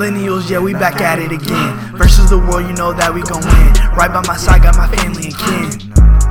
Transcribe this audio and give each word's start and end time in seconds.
Millennials, 0.00 0.48
yeah, 0.48 0.58
we 0.58 0.72
back 0.72 0.96
at 1.02 1.18
it 1.18 1.28
again. 1.28 1.76
Versus 1.92 2.32
the 2.32 2.38
world, 2.40 2.64
you 2.64 2.72
know 2.72 2.88
that 2.96 3.12
we 3.12 3.20
gon' 3.20 3.44
win. 3.44 3.68
Right 3.92 4.08
by 4.08 4.24
my 4.24 4.32
side, 4.32 4.64
got 4.64 4.72
my 4.72 4.88
family 4.88 5.28
and 5.28 5.36
kin. 5.36 5.68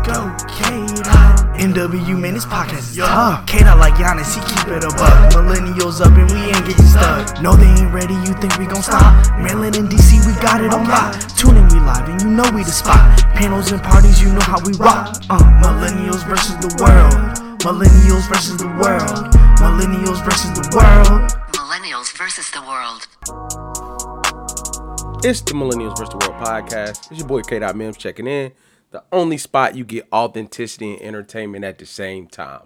Go, 0.01 0.25
K-Dot. 0.57 1.53
NW, 1.53 2.17
man, 2.17 2.33
this 2.33 2.49
podcast 2.49 2.97
is 2.97 2.97
tough. 2.97 3.45
K-Dot 3.45 3.77
like 3.77 3.93
Giannis, 3.93 4.33
he 4.33 4.41
keep 4.41 4.73
it 4.73 4.81
a 4.81 4.89
buck. 4.97 5.13
Millennials 5.37 6.01
up 6.01 6.09
and 6.17 6.25
we 6.33 6.49
ain't 6.49 6.65
getting 6.65 6.81
stuck. 6.81 7.45
No, 7.45 7.53
they 7.53 7.69
ain't 7.77 7.93
ready, 7.93 8.17
you 8.25 8.33
think 8.41 8.57
we 8.57 8.65
gon' 8.65 8.81
stop? 8.81 9.13
Maryland 9.37 9.77
and 9.77 9.85
DC, 9.85 10.17
we 10.25 10.33
got 10.41 10.65
it 10.65 10.73
on 10.73 10.89
lock. 10.89 11.13
Tune 11.37 11.53
in, 11.53 11.69
we 11.69 11.77
live, 11.77 12.09
and 12.09 12.17
you 12.25 12.33
know 12.33 12.49
we 12.49 12.65
the 12.65 12.73
spot. 12.73 13.21
Panels 13.37 13.69
and 13.69 13.85
parties, 13.85 14.17
you 14.17 14.33
know 14.33 14.49
how 14.49 14.57
we 14.65 14.73
rock. 14.81 15.13
Uh, 15.29 15.37
millennials 15.61 16.25
versus 16.25 16.57
the 16.57 16.73
world. 16.81 17.37
Millennials 17.61 18.25
versus 18.25 18.57
the 18.57 18.65
world. 18.81 19.29
Millennials 19.61 20.25
versus 20.25 20.57
the 20.57 20.65
world. 20.73 21.29
Millennials 21.53 22.17
versus 22.17 22.49
the 22.49 22.65
world. 22.65 23.58
It's 25.21 25.41
the 25.41 25.51
Millennials 25.51 25.97
vs. 25.97 26.11
the 26.11 26.29
World 26.29 26.41
podcast. 26.41 27.11
It's 27.11 27.19
your 27.19 27.27
boy 27.27 27.41
K. 27.41 27.59
Mims 27.73 27.97
checking 27.97 28.25
in. 28.25 28.53
The 28.91 29.03
only 29.11 29.37
spot 29.37 29.75
you 29.75 29.83
get 29.83 30.07
authenticity 30.13 30.93
and 30.93 31.01
entertainment 31.01 31.65
at 31.65 31.77
the 31.77 31.85
same 31.85 32.25
time. 32.25 32.61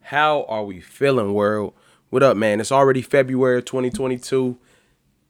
How 0.00 0.42
are 0.48 0.64
we 0.64 0.80
feeling, 0.80 1.34
world? 1.34 1.72
What 2.10 2.24
up, 2.24 2.36
man? 2.36 2.58
It's 2.58 2.72
already 2.72 3.00
February 3.00 3.62
2022. 3.62 4.58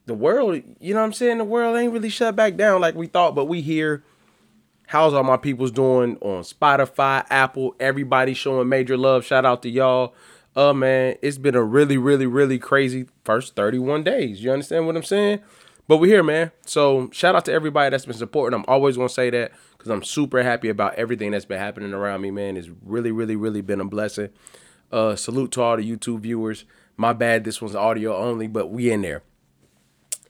The 0.07 0.15
world, 0.15 0.63
you 0.81 0.95
know 0.95 1.01
what 1.01 1.07
I'm 1.07 1.13
saying? 1.13 1.37
The 1.37 1.45
world 1.45 1.77
ain't 1.77 1.93
really 1.93 2.09
shut 2.09 2.35
back 2.35 2.57
down 2.57 2.81
like 2.81 2.95
we 2.95 3.09
thought, 3.09 3.35
but 3.35 3.45
we 3.45 3.61
here. 3.61 4.03
How's 4.87 5.13
all 5.13 5.23
my 5.23 5.37
peoples 5.37 5.71
doing 5.71 6.17
on 6.23 6.45
Spotify, 6.45 7.27
Apple? 7.29 7.77
Everybody 7.79 8.33
showing 8.33 8.71
major 8.71 8.97
love. 8.97 9.27
Shout 9.27 9.45
out 9.45 9.61
to 9.65 9.69
y'all. 9.69 10.15
Uh 10.57 10.73
man, 10.73 11.17
it's 11.21 11.37
been 11.37 11.57
a 11.57 11.63
really, 11.63 11.99
really, 11.99 12.27
really 12.27 12.59
crazy 12.59 13.05
first 13.23 13.55
31 13.55 14.03
days. 14.03 14.43
You 14.43 14.51
understand 14.51 14.87
what 14.87 14.97
I'm 14.97 15.03
saying? 15.03 15.41
But 15.87 15.99
we're 15.99 16.07
here, 16.07 16.23
man. 16.23 16.51
So 16.65 17.11
shout 17.13 17.35
out 17.35 17.45
to 17.45 17.53
everybody 17.53 17.91
that's 17.91 18.07
been 18.07 18.17
supporting. 18.17 18.59
I'm 18.59 18.65
always 18.67 18.97
gonna 18.97 19.09
say 19.09 19.31
that 19.31 19.53
because 19.73 19.91
I'm 19.91 20.03
super 20.03 20.43
happy 20.43 20.69
about 20.69 20.95
everything 20.95 21.33
that's 21.33 21.45
been 21.45 21.59
happening 21.59 21.93
around 21.93 22.23
me, 22.23 22.31
man. 22.31 22.57
It's 22.57 22.71
really, 22.83 23.13
really, 23.13 23.37
really 23.37 23.61
been 23.61 23.81
a 23.81 23.85
blessing. 23.85 24.31
Uh, 24.91 25.15
salute 25.17 25.51
to 25.53 25.63
all 25.63 25.77
the 25.77 25.89
YouTube 25.89 26.21
viewers. 26.21 26.65
My 26.97 27.13
bad, 27.13 27.45
this 27.45 27.61
one's 27.61 27.75
audio 27.75 28.17
only, 28.17 28.47
but 28.47 28.71
we 28.71 28.91
in 28.91 29.03
there. 29.03 29.23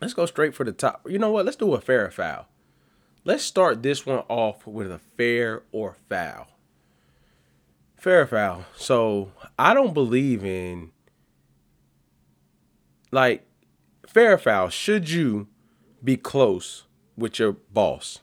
Let's 0.00 0.14
go 0.14 0.26
straight 0.26 0.54
for 0.54 0.64
the 0.64 0.72
top. 0.72 1.06
You 1.08 1.18
know 1.18 1.30
what? 1.30 1.44
Let's 1.44 1.56
do 1.56 1.72
a 1.74 1.80
fair 1.80 2.06
or 2.06 2.10
foul. 2.10 2.46
Let's 3.24 3.44
start 3.44 3.82
this 3.82 4.04
one 4.04 4.24
off 4.28 4.66
with 4.66 4.90
a 4.90 5.00
fair 5.16 5.62
or 5.72 5.96
foul. 6.08 6.48
Fair 7.96 8.22
or 8.22 8.26
foul. 8.26 8.64
So 8.76 9.30
I 9.58 9.72
don't 9.72 9.94
believe 9.94 10.44
in 10.44 10.90
like 13.12 13.46
fair 14.14 14.38
foul, 14.38 14.68
should 14.68 15.10
you 15.10 15.48
be 16.02 16.16
close 16.16 16.84
with 17.16 17.38
your 17.38 17.52
boss? 17.52 18.20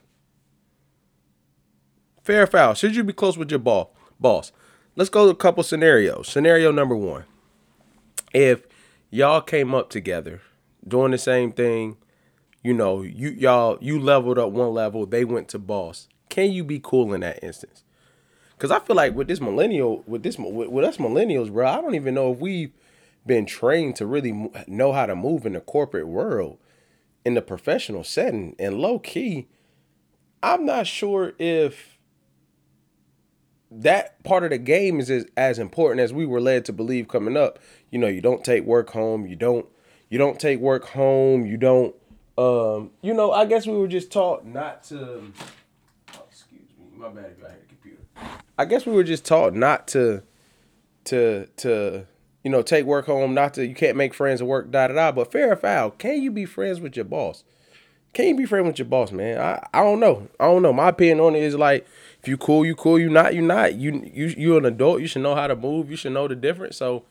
Fair 2.23 2.47
foul, 2.47 2.73
should 2.73 2.95
you 2.95 3.03
be 3.03 3.13
close 3.13 3.37
with 3.37 3.51
your 3.51 3.59
boss? 3.59 3.87
Boss. 4.19 4.51
Let's 4.95 5.09
go 5.09 5.25
to 5.25 5.31
a 5.31 5.35
couple 5.35 5.63
scenarios. 5.63 6.27
Scenario 6.27 6.71
number 6.71 6.95
one. 6.95 7.25
If 8.33 8.63
y'all 9.09 9.41
came 9.41 9.75
up 9.75 9.89
together 9.89 10.41
doing 10.87 11.11
the 11.11 11.17
same 11.17 11.51
thing, 11.51 11.97
you 12.63 12.73
know, 12.73 13.01
you 13.01 13.29
y'all 13.29 13.77
you 13.81 13.99
leveled 13.99 14.37
up 14.37 14.51
one 14.51 14.73
level, 14.73 15.05
they 15.05 15.25
went 15.25 15.47
to 15.49 15.59
boss. 15.59 16.07
Can 16.29 16.51
you 16.51 16.63
be 16.63 16.79
cool 16.81 17.13
in 17.13 17.21
that 17.21 17.43
instance? 17.43 17.83
Cause 18.59 18.69
I 18.69 18.79
feel 18.79 18.95
like 18.95 19.15
with 19.15 19.27
this 19.27 19.41
millennial, 19.41 20.03
with 20.05 20.21
this 20.21 20.37
with, 20.37 20.69
with 20.69 20.85
us 20.85 20.97
millennials, 20.97 21.51
bro, 21.51 21.67
I 21.67 21.81
don't 21.81 21.95
even 21.95 22.13
know 22.13 22.31
if 22.31 22.37
we've 22.37 22.71
been 23.25 23.45
trained 23.45 23.95
to 23.97 24.05
really 24.05 24.49
know 24.67 24.93
how 24.93 25.05
to 25.05 25.15
move 25.15 25.45
in 25.45 25.53
the 25.53 25.61
corporate 25.61 26.07
world, 26.07 26.57
in 27.23 27.33
the 27.33 27.41
professional 27.41 28.03
setting, 28.03 28.55
and 28.57 28.79
low 28.79 28.99
key, 28.99 29.47
I'm 30.43 30.65
not 30.65 30.87
sure 30.87 31.33
if 31.37 31.99
that 33.69 34.21
part 34.23 34.43
of 34.43 34.49
the 34.49 34.57
game 34.57 34.99
is 34.99 35.09
as, 35.09 35.25
as 35.37 35.59
important 35.59 36.01
as 36.01 36.13
we 36.13 36.25
were 36.25 36.41
led 36.41 36.65
to 36.65 36.73
believe 36.73 37.07
coming 37.07 37.37
up. 37.37 37.59
You 37.89 37.99
know, 37.99 38.07
you 38.07 38.21
don't 38.21 38.43
take 38.43 38.65
work 38.65 38.91
home. 38.91 39.25
You 39.25 39.35
don't. 39.35 39.65
You 40.09 40.17
don't 40.17 40.39
take 40.39 40.59
work 40.59 40.85
home. 40.89 41.45
You 41.45 41.57
don't. 41.57 41.95
Um. 42.37 42.91
You 43.01 43.13
know, 43.13 43.31
I 43.31 43.45
guess 43.45 43.65
we 43.65 43.77
were 43.77 43.87
just 43.87 44.11
taught 44.11 44.45
not 44.45 44.83
to. 44.85 45.31
Oh, 46.15 46.23
excuse 46.29 46.61
me, 46.77 46.85
my 46.97 47.09
bad. 47.09 47.35
If 47.37 47.45
I 47.45 47.49
had 47.49 47.59
a 47.59 47.65
computer. 47.67 48.01
I 48.57 48.65
guess 48.65 48.85
we 48.85 48.93
were 48.93 49.03
just 49.03 49.25
taught 49.25 49.53
not 49.53 49.87
to, 49.89 50.23
to 51.05 51.45
to 51.57 52.07
you 52.43 52.49
know, 52.49 52.61
take 52.61 52.85
work 52.85 53.05
home, 53.05 53.33
not 53.33 53.53
to 53.55 53.65
you 53.65 53.75
can't 53.75 53.97
make 53.97 54.13
friends 54.13 54.41
at 54.41 54.47
work, 54.47 54.71
da 54.71 54.87
da 54.87 54.93
da. 54.93 55.11
But 55.11 55.31
fair 55.31 55.51
or 55.51 55.55
foul, 55.55 55.91
can 55.91 56.21
you 56.21 56.31
be 56.31 56.45
friends 56.45 56.79
with 56.79 56.95
your 56.95 57.05
boss? 57.05 57.43
Can 58.13 58.27
you 58.27 58.35
be 58.35 58.45
friends 58.45 58.67
with 58.67 58.79
your 58.79 58.87
boss, 58.87 59.11
man? 59.11 59.39
I, 59.39 59.65
I 59.73 59.81
don't 59.83 59.99
know. 59.99 60.27
I 60.39 60.45
don't 60.45 60.61
know. 60.61 60.73
My 60.73 60.89
opinion 60.89 61.21
on 61.21 61.35
it 61.35 61.43
is 61.43 61.55
like 61.55 61.87
if 62.21 62.27
you 62.27 62.37
cool, 62.37 62.65
you 62.65 62.75
cool, 62.75 62.99
you 62.99 63.09
not, 63.09 63.33
you 63.35 63.41
not. 63.41 63.75
You 63.75 64.09
you 64.13 64.27
you 64.37 64.57
an 64.57 64.65
adult, 64.65 65.01
you 65.01 65.07
should 65.07 65.21
know 65.21 65.35
how 65.35 65.47
to 65.47 65.55
move, 65.55 65.89
you 65.89 65.95
should 65.95 66.13
know 66.13 66.27
the 66.27 66.35
difference. 66.35 66.77
So 66.77 67.03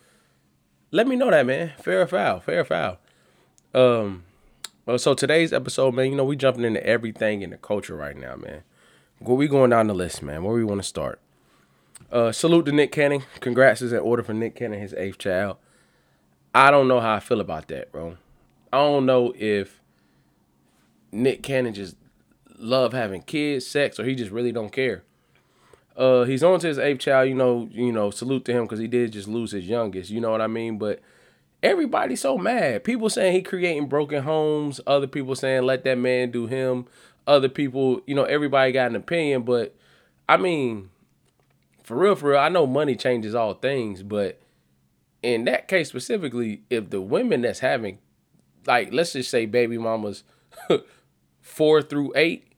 let 0.90 1.06
me 1.06 1.16
know 1.16 1.30
that, 1.30 1.46
man. 1.46 1.72
Fair 1.80 2.02
or 2.02 2.06
foul, 2.06 2.40
fair 2.40 2.60
or 2.60 2.64
foul. 2.64 2.98
Um 3.72 4.24
well, 4.86 4.98
so 4.98 5.14
today's 5.14 5.52
episode, 5.52 5.94
man, 5.94 6.10
you 6.10 6.16
know, 6.16 6.24
we 6.24 6.36
jumping 6.36 6.64
into 6.64 6.84
everything 6.84 7.42
in 7.42 7.50
the 7.50 7.56
culture 7.56 7.94
right 7.94 8.16
now, 8.16 8.34
man. 8.34 8.62
Where 9.20 9.36
we 9.36 9.46
going 9.46 9.70
down 9.70 9.86
the 9.86 9.94
list, 9.94 10.22
man. 10.22 10.42
Where 10.42 10.54
we 10.54 10.64
want 10.64 10.82
to 10.82 10.86
start? 10.88 11.20
Uh, 12.10 12.32
salute 12.32 12.66
to 12.66 12.72
Nick 12.72 12.92
Cannon. 12.92 13.22
Congrats 13.40 13.82
is 13.82 13.92
in 13.92 14.00
order 14.00 14.22
for 14.22 14.34
Nick 14.34 14.56
Cannon, 14.56 14.80
his 14.80 14.94
eighth 14.94 15.18
child. 15.18 15.56
I 16.54 16.70
don't 16.70 16.88
know 16.88 17.00
how 17.00 17.14
I 17.14 17.20
feel 17.20 17.40
about 17.40 17.68
that, 17.68 17.92
bro. 17.92 18.16
I 18.72 18.78
don't 18.78 19.06
know 19.06 19.32
if 19.36 19.80
Nick 21.12 21.42
Cannon 21.42 21.74
just 21.74 21.96
love 22.58 22.92
having 22.92 23.22
kids, 23.22 23.66
sex, 23.66 23.98
or 23.98 24.04
he 24.04 24.14
just 24.14 24.30
really 24.30 24.52
don't 24.52 24.72
care. 24.72 25.02
Uh, 25.96 26.24
he's 26.24 26.42
on 26.42 26.60
to 26.60 26.68
his 26.68 26.78
eighth 26.78 27.00
child. 27.00 27.28
You 27.28 27.34
know, 27.34 27.68
you 27.72 27.92
know, 27.92 28.10
salute 28.10 28.44
to 28.46 28.52
him 28.52 28.64
because 28.64 28.78
he 28.78 28.86
did 28.86 29.12
just 29.12 29.28
lose 29.28 29.52
his 29.52 29.66
youngest. 29.66 30.10
You 30.10 30.20
know 30.20 30.30
what 30.30 30.40
I 30.40 30.46
mean? 30.46 30.78
But 30.78 31.00
everybody's 31.62 32.20
so 32.20 32.38
mad. 32.38 32.84
People 32.84 33.10
saying 33.10 33.34
he 33.34 33.42
creating 33.42 33.88
broken 33.88 34.22
homes. 34.22 34.80
Other 34.86 35.06
people 35.06 35.34
saying 35.34 35.62
let 35.62 35.84
that 35.84 35.98
man 35.98 36.30
do 36.30 36.46
him. 36.46 36.86
Other 37.26 37.48
people, 37.48 38.00
you 38.06 38.14
know, 38.14 38.24
everybody 38.24 38.72
got 38.72 38.90
an 38.90 38.96
opinion. 38.96 39.42
But 39.42 39.74
I 40.28 40.36
mean, 40.36 40.90
for 41.90 41.96
real, 41.96 42.14
for 42.14 42.30
real, 42.30 42.38
I 42.38 42.48
know 42.48 42.68
money 42.68 42.94
changes 42.94 43.34
all 43.34 43.52
things, 43.52 44.04
but 44.04 44.40
in 45.24 45.44
that 45.46 45.66
case 45.66 45.88
specifically, 45.88 46.62
if 46.70 46.88
the 46.88 47.00
women 47.00 47.40
that's 47.40 47.58
having, 47.58 47.98
like, 48.64 48.92
let's 48.92 49.14
just 49.14 49.28
say 49.28 49.44
baby 49.44 49.76
mamas 49.76 50.22
four 51.40 51.82
through 51.82 52.12
eight, 52.14 52.52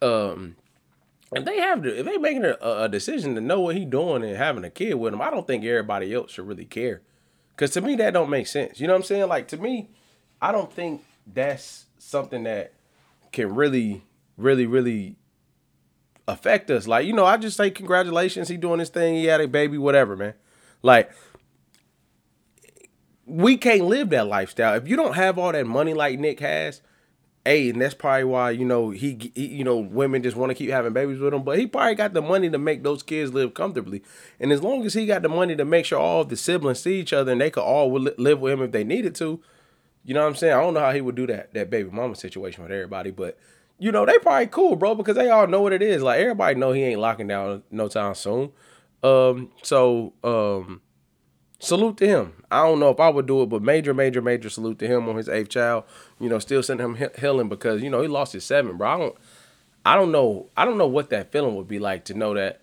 um, 0.00 0.56
if 1.32 1.44
they 1.44 1.58
have 1.58 1.82
to, 1.82 1.94
if 1.94 2.06
they 2.06 2.16
making 2.16 2.46
a, 2.46 2.56
a 2.62 2.88
decision 2.88 3.34
to 3.34 3.42
know 3.42 3.60
what 3.60 3.76
he 3.76 3.84
doing 3.84 4.24
and 4.24 4.34
having 4.34 4.64
a 4.64 4.70
kid 4.70 4.94
with 4.94 5.12
him, 5.12 5.20
I 5.20 5.28
don't 5.28 5.46
think 5.46 5.62
everybody 5.62 6.14
else 6.14 6.30
should 6.30 6.48
really 6.48 6.64
care. 6.64 7.02
Cause 7.58 7.72
to 7.72 7.82
me 7.82 7.96
that 7.96 8.14
don't 8.14 8.30
make 8.30 8.46
sense. 8.46 8.80
You 8.80 8.86
know 8.86 8.94
what 8.94 9.00
I'm 9.00 9.04
saying? 9.04 9.28
Like 9.28 9.46
to 9.48 9.58
me, 9.58 9.90
I 10.40 10.52
don't 10.52 10.72
think 10.72 11.04
that's 11.26 11.84
something 11.98 12.44
that 12.44 12.72
can 13.30 13.54
really, 13.54 14.04
really, 14.38 14.64
really 14.64 15.16
affect 16.26 16.70
us. 16.70 16.86
Like, 16.86 17.06
you 17.06 17.12
know, 17.12 17.24
I 17.24 17.36
just 17.36 17.56
say 17.56 17.70
congratulations, 17.70 18.48
he 18.48 18.56
doing 18.56 18.80
his 18.80 18.88
thing, 18.88 19.14
he 19.14 19.26
had 19.26 19.40
a 19.40 19.48
baby, 19.48 19.78
whatever, 19.78 20.16
man. 20.16 20.34
Like, 20.82 21.10
we 23.26 23.56
can't 23.56 23.84
live 23.84 24.10
that 24.10 24.26
lifestyle. 24.26 24.74
If 24.74 24.88
you 24.88 24.96
don't 24.96 25.14
have 25.14 25.38
all 25.38 25.52
that 25.52 25.66
money 25.66 25.94
like 25.94 26.18
Nick 26.18 26.40
has, 26.40 26.82
hey, 27.44 27.70
and 27.70 27.80
that's 27.80 27.94
probably 27.94 28.24
why, 28.24 28.50
you 28.50 28.64
know, 28.64 28.90
he, 28.90 29.32
he 29.34 29.46
you 29.46 29.64
know, 29.64 29.76
women 29.76 30.22
just 30.22 30.36
want 30.36 30.50
to 30.50 30.54
keep 30.54 30.70
having 30.70 30.92
babies 30.92 31.18
with 31.18 31.34
him, 31.34 31.42
but 31.42 31.58
he 31.58 31.66
probably 31.66 31.94
got 31.94 32.12
the 32.12 32.22
money 32.22 32.50
to 32.50 32.58
make 32.58 32.82
those 32.82 33.02
kids 33.02 33.32
live 33.32 33.54
comfortably. 33.54 34.02
And 34.40 34.52
as 34.52 34.62
long 34.62 34.84
as 34.84 34.94
he 34.94 35.06
got 35.06 35.22
the 35.22 35.28
money 35.28 35.56
to 35.56 35.64
make 35.64 35.84
sure 35.84 35.98
all 35.98 36.24
the 36.24 36.36
siblings 36.36 36.80
see 36.80 37.00
each 37.00 37.12
other 37.12 37.32
and 37.32 37.40
they 37.40 37.50
could 37.50 37.62
all 37.62 37.92
live 37.92 38.40
with 38.40 38.52
him 38.52 38.62
if 38.62 38.72
they 38.72 38.84
needed 38.84 39.14
to, 39.16 39.40
you 40.04 40.12
know 40.12 40.22
what 40.22 40.28
I'm 40.28 40.34
saying? 40.34 40.54
I 40.54 40.60
don't 40.60 40.74
know 40.74 40.80
how 40.80 40.92
he 40.92 41.00
would 41.00 41.14
do 41.14 41.26
that 41.28 41.54
that 41.54 41.70
baby 41.70 41.88
mama 41.90 42.14
situation 42.14 42.62
with 42.62 42.72
everybody, 42.72 43.10
but 43.10 43.38
you 43.78 43.92
know, 43.92 44.06
they 44.06 44.18
probably 44.18 44.46
cool, 44.46 44.76
bro, 44.76 44.94
because 44.94 45.16
they 45.16 45.30
all 45.30 45.46
know 45.46 45.60
what 45.60 45.72
it 45.72 45.82
is. 45.82 46.02
Like 46.02 46.20
everybody 46.20 46.58
know 46.58 46.72
he 46.72 46.82
ain't 46.82 47.00
locking 47.00 47.26
down 47.26 47.62
no 47.70 47.88
time 47.88 48.14
soon. 48.14 48.52
Um, 49.02 49.50
so 49.62 50.14
um 50.22 50.80
salute 51.64 51.96
to 51.98 52.06
him. 52.06 52.44
I 52.50 52.62
don't 52.62 52.78
know 52.78 52.90
if 52.90 53.00
I 53.00 53.08
would 53.08 53.26
do 53.26 53.42
it, 53.42 53.46
but 53.46 53.62
major, 53.62 53.94
major, 53.94 54.22
major 54.22 54.50
salute 54.50 54.78
to 54.80 54.86
him 54.86 55.08
on 55.08 55.16
his 55.16 55.28
eighth 55.28 55.48
child. 55.48 55.84
You 56.20 56.28
know, 56.28 56.38
still 56.38 56.62
sending 56.62 56.94
him 56.94 57.10
healing 57.18 57.48
because 57.48 57.82
you 57.82 57.90
know 57.90 58.02
he 58.02 58.08
lost 58.08 58.32
his 58.32 58.44
seven, 58.44 58.76
bro. 58.76 58.88
I 58.88 58.98
don't, 58.98 59.16
I 59.86 59.94
don't 59.96 60.12
know, 60.12 60.50
I 60.56 60.64
don't 60.64 60.78
know 60.78 60.86
what 60.86 61.10
that 61.10 61.32
feeling 61.32 61.56
would 61.56 61.68
be 61.68 61.78
like 61.78 62.04
to 62.06 62.14
know 62.14 62.34
that. 62.34 62.60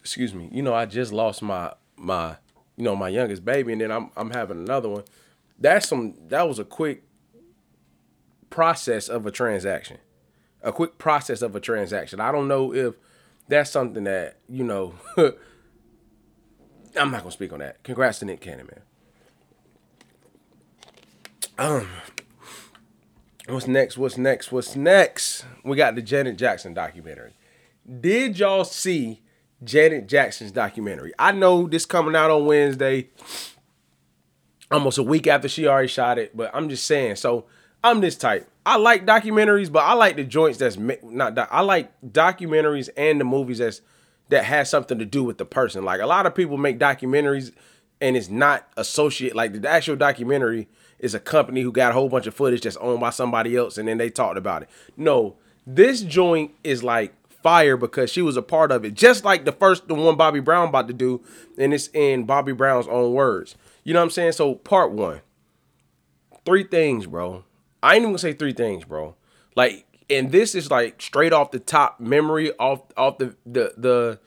Excuse 0.00 0.34
me. 0.34 0.48
You 0.52 0.62
know, 0.62 0.74
I 0.74 0.86
just 0.86 1.12
lost 1.12 1.42
my 1.42 1.72
my, 1.96 2.36
you 2.76 2.84
know, 2.84 2.94
my 2.94 3.08
youngest 3.08 3.44
baby, 3.44 3.72
and 3.72 3.80
then 3.80 3.90
I'm 3.90 4.10
I'm 4.16 4.30
having 4.30 4.58
another 4.58 4.88
one. 4.88 5.04
That's 5.58 5.88
some. 5.88 6.14
That 6.28 6.46
was 6.46 6.58
a 6.58 6.64
quick 6.64 7.02
process 8.50 9.08
of 9.08 9.26
a 9.26 9.30
transaction. 9.30 9.98
A 10.62 10.72
quick 10.72 10.98
process 10.98 11.42
of 11.42 11.54
a 11.54 11.60
transaction. 11.60 12.20
I 12.20 12.32
don't 12.32 12.48
know 12.48 12.74
if 12.74 12.94
that's 13.48 13.70
something 13.70 14.04
that, 14.04 14.38
you 14.48 14.64
know, 14.64 14.94
I'm 15.16 17.10
not 17.10 17.20
gonna 17.20 17.30
speak 17.30 17.52
on 17.52 17.60
that. 17.60 17.82
Congrats 17.82 18.18
to 18.20 18.24
Nick 18.24 18.40
Cannon, 18.40 18.68
man. 18.68 18.82
Um 21.58 21.88
What's 23.48 23.68
next? 23.68 23.96
What's 23.96 24.18
next? 24.18 24.50
What's 24.50 24.74
next? 24.74 25.44
We 25.64 25.76
got 25.76 25.94
the 25.94 26.02
Janet 26.02 26.36
Jackson 26.36 26.74
documentary. 26.74 27.32
Did 28.00 28.40
y'all 28.40 28.64
see 28.64 29.22
Janet 29.62 30.08
Jackson's 30.08 30.50
documentary? 30.50 31.12
I 31.16 31.30
know 31.30 31.68
this 31.68 31.86
coming 31.86 32.16
out 32.16 32.32
on 32.32 32.44
Wednesday, 32.46 33.10
almost 34.68 34.98
a 34.98 35.04
week 35.04 35.28
after 35.28 35.48
she 35.48 35.68
already 35.68 35.86
shot 35.86 36.18
it, 36.18 36.36
but 36.36 36.50
I'm 36.52 36.68
just 36.68 36.86
saying. 36.86 37.16
So 37.16 37.46
I'm 37.86 38.00
this 38.00 38.16
type. 38.16 38.48
I 38.64 38.76
like 38.78 39.06
documentaries, 39.06 39.70
but 39.70 39.84
I 39.84 39.92
like 39.94 40.16
the 40.16 40.24
joints 40.24 40.58
that's 40.58 40.76
not. 40.76 41.38
I 41.52 41.60
like 41.60 41.92
documentaries 42.02 42.88
and 42.96 43.20
the 43.20 43.24
movies 43.24 43.58
that's 43.58 43.80
that 44.28 44.44
has 44.44 44.68
something 44.68 44.98
to 44.98 45.04
do 45.04 45.22
with 45.22 45.38
the 45.38 45.44
person. 45.44 45.84
Like 45.84 46.00
a 46.00 46.06
lot 46.06 46.26
of 46.26 46.34
people 46.34 46.56
make 46.56 46.78
documentaries 46.80 47.52
and 48.00 48.16
it's 48.16 48.28
not 48.28 48.68
associate 48.76 49.36
like 49.36 49.52
the 49.52 49.68
actual 49.68 49.94
documentary 49.94 50.68
is 50.98 51.14
a 51.14 51.20
company 51.20 51.62
who 51.62 51.70
got 51.70 51.92
a 51.92 51.94
whole 51.94 52.08
bunch 52.08 52.26
of 52.26 52.34
footage 52.34 52.62
that's 52.62 52.76
owned 52.78 53.00
by 53.00 53.10
somebody 53.10 53.56
else 53.56 53.78
and 53.78 53.86
then 53.86 53.98
they 53.98 54.10
talked 54.10 54.36
about 54.36 54.62
it. 54.62 54.68
No, 54.96 55.36
this 55.64 56.02
joint 56.02 56.50
is 56.64 56.82
like 56.82 57.14
fire 57.30 57.76
because 57.76 58.10
she 58.10 58.20
was 58.20 58.36
a 58.36 58.42
part 58.42 58.72
of 58.72 58.84
it. 58.84 58.94
Just 58.94 59.24
like 59.24 59.44
the 59.44 59.52
first 59.52 59.86
the 59.86 59.94
one 59.94 60.16
Bobby 60.16 60.40
Brown 60.40 60.70
about 60.70 60.88
to 60.88 60.92
do, 60.92 61.22
and 61.56 61.72
it's 61.72 61.88
in 61.94 62.24
Bobby 62.24 62.52
Brown's 62.52 62.88
own 62.88 63.12
words. 63.12 63.54
You 63.84 63.94
know 63.94 64.00
what 64.00 64.06
I'm 64.06 64.10
saying? 64.10 64.32
So 64.32 64.56
part 64.56 64.90
one. 64.90 65.20
Three 66.44 66.64
things, 66.64 67.06
bro. 67.06 67.44
I 67.82 67.94
ain't 67.94 68.02
even 68.02 68.10
gonna 68.10 68.18
say 68.18 68.32
three 68.32 68.52
things, 68.52 68.84
bro. 68.84 69.14
Like, 69.54 69.86
and 70.08 70.32
this 70.32 70.54
is 70.54 70.70
like 70.70 71.00
straight 71.00 71.32
off 71.32 71.50
the 71.50 71.58
top 71.58 72.00
memory 72.00 72.52
off 72.58 72.82
off 72.96 73.18
the 73.18 73.36
the 73.44 74.18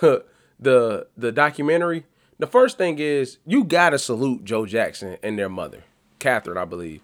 the 0.00 0.24
the 0.60 1.06
the 1.16 1.32
documentary. 1.32 2.04
The 2.38 2.46
first 2.46 2.78
thing 2.78 2.98
is 2.98 3.38
you 3.46 3.64
gotta 3.64 3.98
salute 3.98 4.44
Joe 4.44 4.66
Jackson 4.66 5.16
and 5.22 5.38
their 5.38 5.48
mother. 5.48 5.84
Catherine, 6.18 6.58
I 6.58 6.64
believe. 6.64 7.00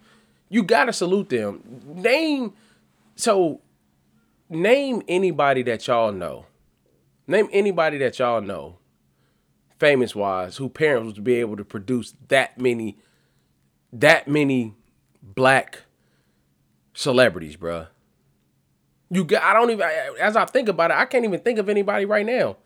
You 0.49 0.63
gotta 0.63 0.93
salute 0.93 1.29
them. 1.29 1.63
Name 1.87 2.55
so 3.17 3.61
name 4.49 5.03
anybody 5.09 5.63
that 5.65 5.87
y'all 5.87 6.13
know. 6.13 6.47
Name 7.27 7.49
anybody 7.53 7.99
that 7.99 8.19
y'all 8.19 8.41
know, 8.41 8.79
famous 9.79 10.17
wise, 10.17 10.57
who 10.57 10.69
parents 10.69 11.15
would 11.15 11.25
be 11.25 11.35
able 11.35 11.57
to 11.57 11.65
produce 11.65 12.15
that 12.27 12.59
many, 12.59 12.99
that 13.93 14.27
many 14.27 14.75
black 15.22 15.82
celebrities, 16.94 17.56
bruh. 17.56 17.88
You 19.11 19.25
got 19.25 19.43
I 19.43 19.52
don't 19.52 19.70
even 19.70 19.88
as 20.20 20.37
I 20.37 20.44
think 20.44 20.69
about 20.69 20.90
it, 20.90 20.96
I 20.96 21.05
can't 21.05 21.25
even 21.25 21.40
think 21.40 21.58
of 21.58 21.69
anybody 21.69 22.05
right 22.05 22.26
now. 22.26 22.56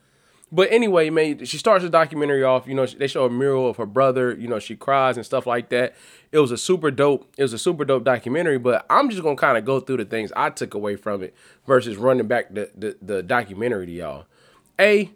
But 0.52 0.70
anyway, 0.70 1.10
man, 1.10 1.44
she 1.44 1.58
starts 1.58 1.82
the 1.82 1.90
documentary 1.90 2.44
off. 2.44 2.68
You 2.68 2.74
know, 2.74 2.86
they 2.86 3.08
show 3.08 3.24
a 3.24 3.30
mural 3.30 3.68
of 3.68 3.76
her 3.76 3.86
brother. 3.86 4.32
You 4.34 4.46
know, 4.46 4.60
she 4.60 4.76
cries 4.76 5.16
and 5.16 5.26
stuff 5.26 5.48
like 5.48 5.70
that. 5.70 5.96
It 6.30 6.38
was 6.38 6.52
a 6.52 6.56
super 6.56 6.92
dope. 6.92 7.26
It 7.36 7.42
was 7.42 7.52
a 7.52 7.58
super 7.58 7.84
dope 7.84 8.04
documentary. 8.04 8.58
But 8.58 8.86
I'm 8.88 9.10
just 9.10 9.22
gonna 9.22 9.36
kind 9.36 9.58
of 9.58 9.64
go 9.64 9.80
through 9.80 9.96
the 9.96 10.04
things 10.04 10.32
I 10.36 10.50
took 10.50 10.74
away 10.74 10.94
from 10.94 11.24
it 11.24 11.34
versus 11.66 11.96
running 11.96 12.28
back 12.28 12.54
the 12.54 12.70
the, 12.76 12.96
the 13.02 13.22
documentary 13.22 13.86
to 13.86 13.92
y'all. 13.92 14.26
A, 14.78 15.10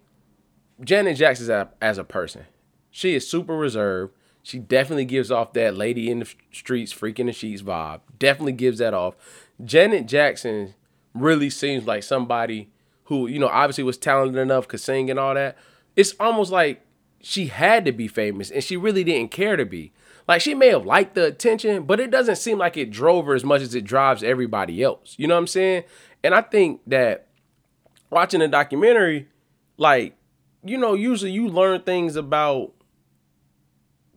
Janet 0.82 1.16
Jackson 1.16 1.44
as 1.44 1.50
a, 1.50 1.68
as 1.80 1.98
a 1.98 2.04
person, 2.04 2.46
she 2.90 3.14
is 3.14 3.28
super 3.28 3.56
reserved. 3.56 4.14
She 4.48 4.58
definitely 4.58 5.04
gives 5.04 5.30
off 5.30 5.52
that 5.52 5.76
lady 5.76 6.10
in 6.10 6.20
the 6.20 6.34
streets, 6.50 6.90
freaking 6.90 7.26
the 7.26 7.34
sheets 7.34 7.60
vibe. 7.60 8.00
Definitely 8.18 8.52
gives 8.52 8.78
that 8.78 8.94
off. 8.94 9.14
Janet 9.62 10.06
Jackson 10.06 10.72
really 11.12 11.50
seems 11.50 11.84
like 11.86 12.02
somebody 12.02 12.70
who, 13.04 13.26
you 13.26 13.38
know, 13.38 13.48
obviously 13.48 13.84
was 13.84 13.98
talented 13.98 14.40
enough, 14.40 14.66
could 14.66 14.80
sing 14.80 15.10
and 15.10 15.20
all 15.20 15.34
that, 15.34 15.58
it's 15.96 16.14
almost 16.18 16.50
like 16.50 16.80
she 17.20 17.48
had 17.48 17.84
to 17.84 17.92
be 17.92 18.08
famous 18.08 18.50
and 18.50 18.64
she 18.64 18.74
really 18.74 19.04
didn't 19.04 19.32
care 19.32 19.54
to 19.54 19.66
be. 19.66 19.92
Like 20.26 20.40
she 20.40 20.54
may 20.54 20.68
have 20.68 20.86
liked 20.86 21.14
the 21.14 21.26
attention, 21.26 21.82
but 21.82 22.00
it 22.00 22.10
doesn't 22.10 22.36
seem 22.36 22.56
like 22.56 22.78
it 22.78 22.90
drove 22.90 23.26
her 23.26 23.34
as 23.34 23.44
much 23.44 23.60
as 23.60 23.74
it 23.74 23.84
drives 23.84 24.22
everybody 24.22 24.82
else. 24.82 25.14
You 25.18 25.26
know 25.26 25.34
what 25.34 25.40
I'm 25.40 25.46
saying? 25.46 25.84
And 26.24 26.34
I 26.34 26.40
think 26.40 26.80
that 26.86 27.26
watching 28.08 28.40
a 28.40 28.48
documentary, 28.48 29.28
like, 29.76 30.16
you 30.64 30.78
know, 30.78 30.94
usually 30.94 31.32
you 31.32 31.48
learn 31.48 31.82
things 31.82 32.16
about 32.16 32.72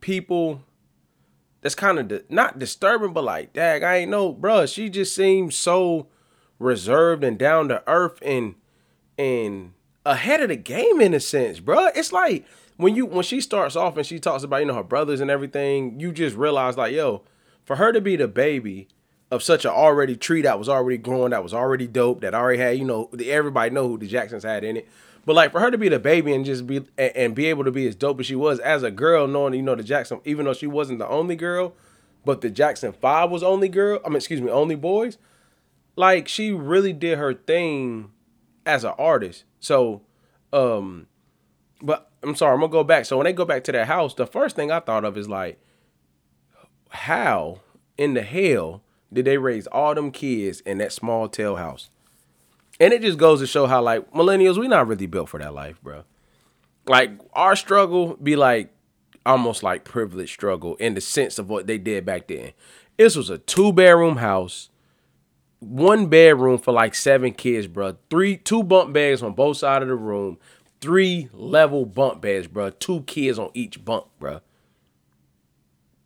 people 0.02 0.64
that's 1.62 1.76
kind 1.76 2.00
of 2.00 2.08
di- 2.08 2.22
not 2.30 2.60
disturbing, 2.60 3.14
but 3.14 3.24
like, 3.24 3.54
dag, 3.54 3.84
I 3.84 3.98
ain't 3.98 4.12
know, 4.12 4.34
bruh. 4.34 4.72
She 4.72 4.90
just 4.90 5.16
seems 5.16 5.56
so 5.56 6.08
reserved 6.60 7.24
and 7.24 7.38
down 7.38 7.70
to 7.70 7.84
earth 7.88 8.20
and 8.24 8.56
and 9.18 9.74
ahead 10.06 10.42
of 10.42 10.50
the 10.50 10.56
game 10.56 11.00
in 11.00 11.14
a 11.14 11.20
sense, 11.20 11.60
bro. 11.60 11.88
It's 11.96 12.12
like 12.12 12.46
when 12.78 12.96
you 12.96 13.06
when 13.06 13.24
she 13.24 13.42
starts 13.42 13.76
off 13.76 13.98
and 13.98 14.06
she 14.06 14.20
talks 14.20 14.44
about 14.44 14.58
you 14.58 14.66
know 14.66 14.76
her 14.76 14.84
brothers 14.84 15.22
and 15.22 15.30
everything, 15.30 16.00
you 16.00 16.12
just 16.12 16.36
realize 16.36 16.78
like 16.78 16.94
yo, 16.94 17.24
for 17.64 17.76
her 17.76 17.92
to 17.92 18.02
be 18.02 18.16
the 18.16 18.28
baby 18.28 18.88
of 19.30 19.44
such 19.44 19.64
a 19.64 19.72
already 19.72 20.16
tree 20.16 20.42
that 20.42 20.60
was 20.60 20.68
already 20.68 20.98
growing, 20.98 21.30
that 21.32 21.44
was 21.44 21.54
already 21.54 21.88
dope, 21.88 22.22
that 22.22 22.34
already 22.34 22.60
had 22.60 22.78
you 22.78 22.86
know 22.86 23.10
everybody 23.24 23.70
know 23.70 23.88
who 23.88 23.98
the 23.98 24.08
Jacksons 24.08 24.44
had 24.44 24.64
in 24.64 24.78
it. 24.78 24.90
But 25.26 25.36
like 25.36 25.52
for 25.52 25.60
her 25.60 25.70
to 25.70 25.78
be 25.78 25.90
the 25.90 26.00
baby 26.00 26.34
and 26.34 26.44
just 26.44 26.66
be 26.66 26.84
and, 26.98 27.36
be 27.36 27.46
able 27.48 27.64
to 27.64 27.72
be 27.72 27.88
as 27.88 27.96
dope 27.96 28.20
as 28.20 28.26
she 28.26 28.36
was 28.36 28.60
as 28.60 28.84
a 28.84 28.92
girl, 28.92 29.28
knowing 29.28 29.54
you 29.54 29.62
know 29.62 29.76
the 29.76 29.84
Jackson, 29.84 30.20
even 30.26 30.46
though 30.46 30.54
she 30.54 30.68
wasn't 30.68 31.00
the 31.00 31.08
only 31.08 31.36
girl, 31.36 31.74
but 32.26 32.42
the 32.42 32.50
Jackson 32.50 32.92
Five 32.92 33.30
was 33.30 33.44
only 33.44 33.70
girl. 33.70 34.00
I 34.04 34.10
mean, 34.10 34.18
excuse 34.18 34.42
me, 34.42 34.50
only 34.50 34.76
boys. 34.76 35.18
Like 35.96 36.28
she 36.28 36.52
really 36.52 36.94
did 36.94 37.20
her 37.20 37.34
thing 37.34 38.12
as 38.66 38.84
an 38.84 38.94
artist. 38.98 39.44
So, 39.60 40.02
um, 40.52 41.08
but 41.82 42.10
I'm 42.24 42.36
sorry, 42.36 42.54
I'm 42.54 42.62
gonna 42.62 42.72
go 42.72 42.84
back. 42.84 43.06
So 43.06 43.18
when 43.18 43.26
they 43.26 43.34
go 43.34 43.46
back 43.46 43.64
to 43.66 43.72
that 43.72 43.88
house, 43.88 44.16
the 44.16 44.26
first 44.26 44.56
thing 44.56 44.72
I 44.72 44.80
thought 44.80 45.06
of 45.06 45.18
is 45.18 45.30
like, 45.30 45.60
how 46.90 47.62
in 47.98 48.16
the 48.16 48.24
hell 48.24 48.82
did 49.14 49.26
they 49.26 49.38
raise 49.38 49.68
all 49.68 49.94
them 49.94 50.12
kids 50.12 50.62
in 50.62 50.80
that 50.80 50.94
small 50.94 51.28
tail 51.28 51.58
house? 51.58 51.90
And 52.82 52.94
it 52.94 53.02
just 53.02 53.18
goes 53.18 53.40
to 53.40 53.48
show 53.48 53.68
how 53.68 53.82
like 53.82 54.12
millennials, 54.12 54.58
we 54.58 54.68
not 54.68 54.88
really 54.88 55.06
built 55.06 55.30
for 55.30 55.40
that 55.40 55.54
life, 55.54 55.82
bro. 55.82 56.04
Like 56.86 57.12
our 57.34 57.56
struggle 57.56 58.16
be 58.16 58.36
like 58.36 58.74
almost 59.26 59.64
like 59.64 59.86
privileged 59.86 60.34
struggle 60.34 60.76
in 60.76 60.96
the 60.96 61.02
sense 61.02 61.40
of 61.40 61.48
what 61.48 61.68
they 61.68 61.78
did 61.78 62.06
back 62.06 62.28
then. 62.28 62.52
This 62.98 63.16
was 63.16 63.30
a 63.30 63.38
two 63.38 63.72
bedroom 63.72 64.18
house 64.18 64.72
one 65.62 66.08
bedroom 66.08 66.58
for 66.58 66.74
like 66.74 66.96
seven 66.96 67.32
kids, 67.34 67.68
bro. 67.68 67.96
Three, 68.10 68.36
two 68.36 68.64
bunk 68.64 68.94
beds 68.94 69.22
on 69.24 69.34
both 69.34 69.58
sides 69.58 69.84
of 69.84 69.90
the 69.90 69.96
room. 69.96 70.38
Three 70.82 71.30
level 71.34 71.86
bunk 71.86 72.20
beds, 72.20 72.48
bro. 72.48 72.72
Two 72.72 73.02
kids 73.02 73.38
on 73.38 73.52
each 73.54 73.84
bunk, 73.86 74.08
bro. 74.20 74.42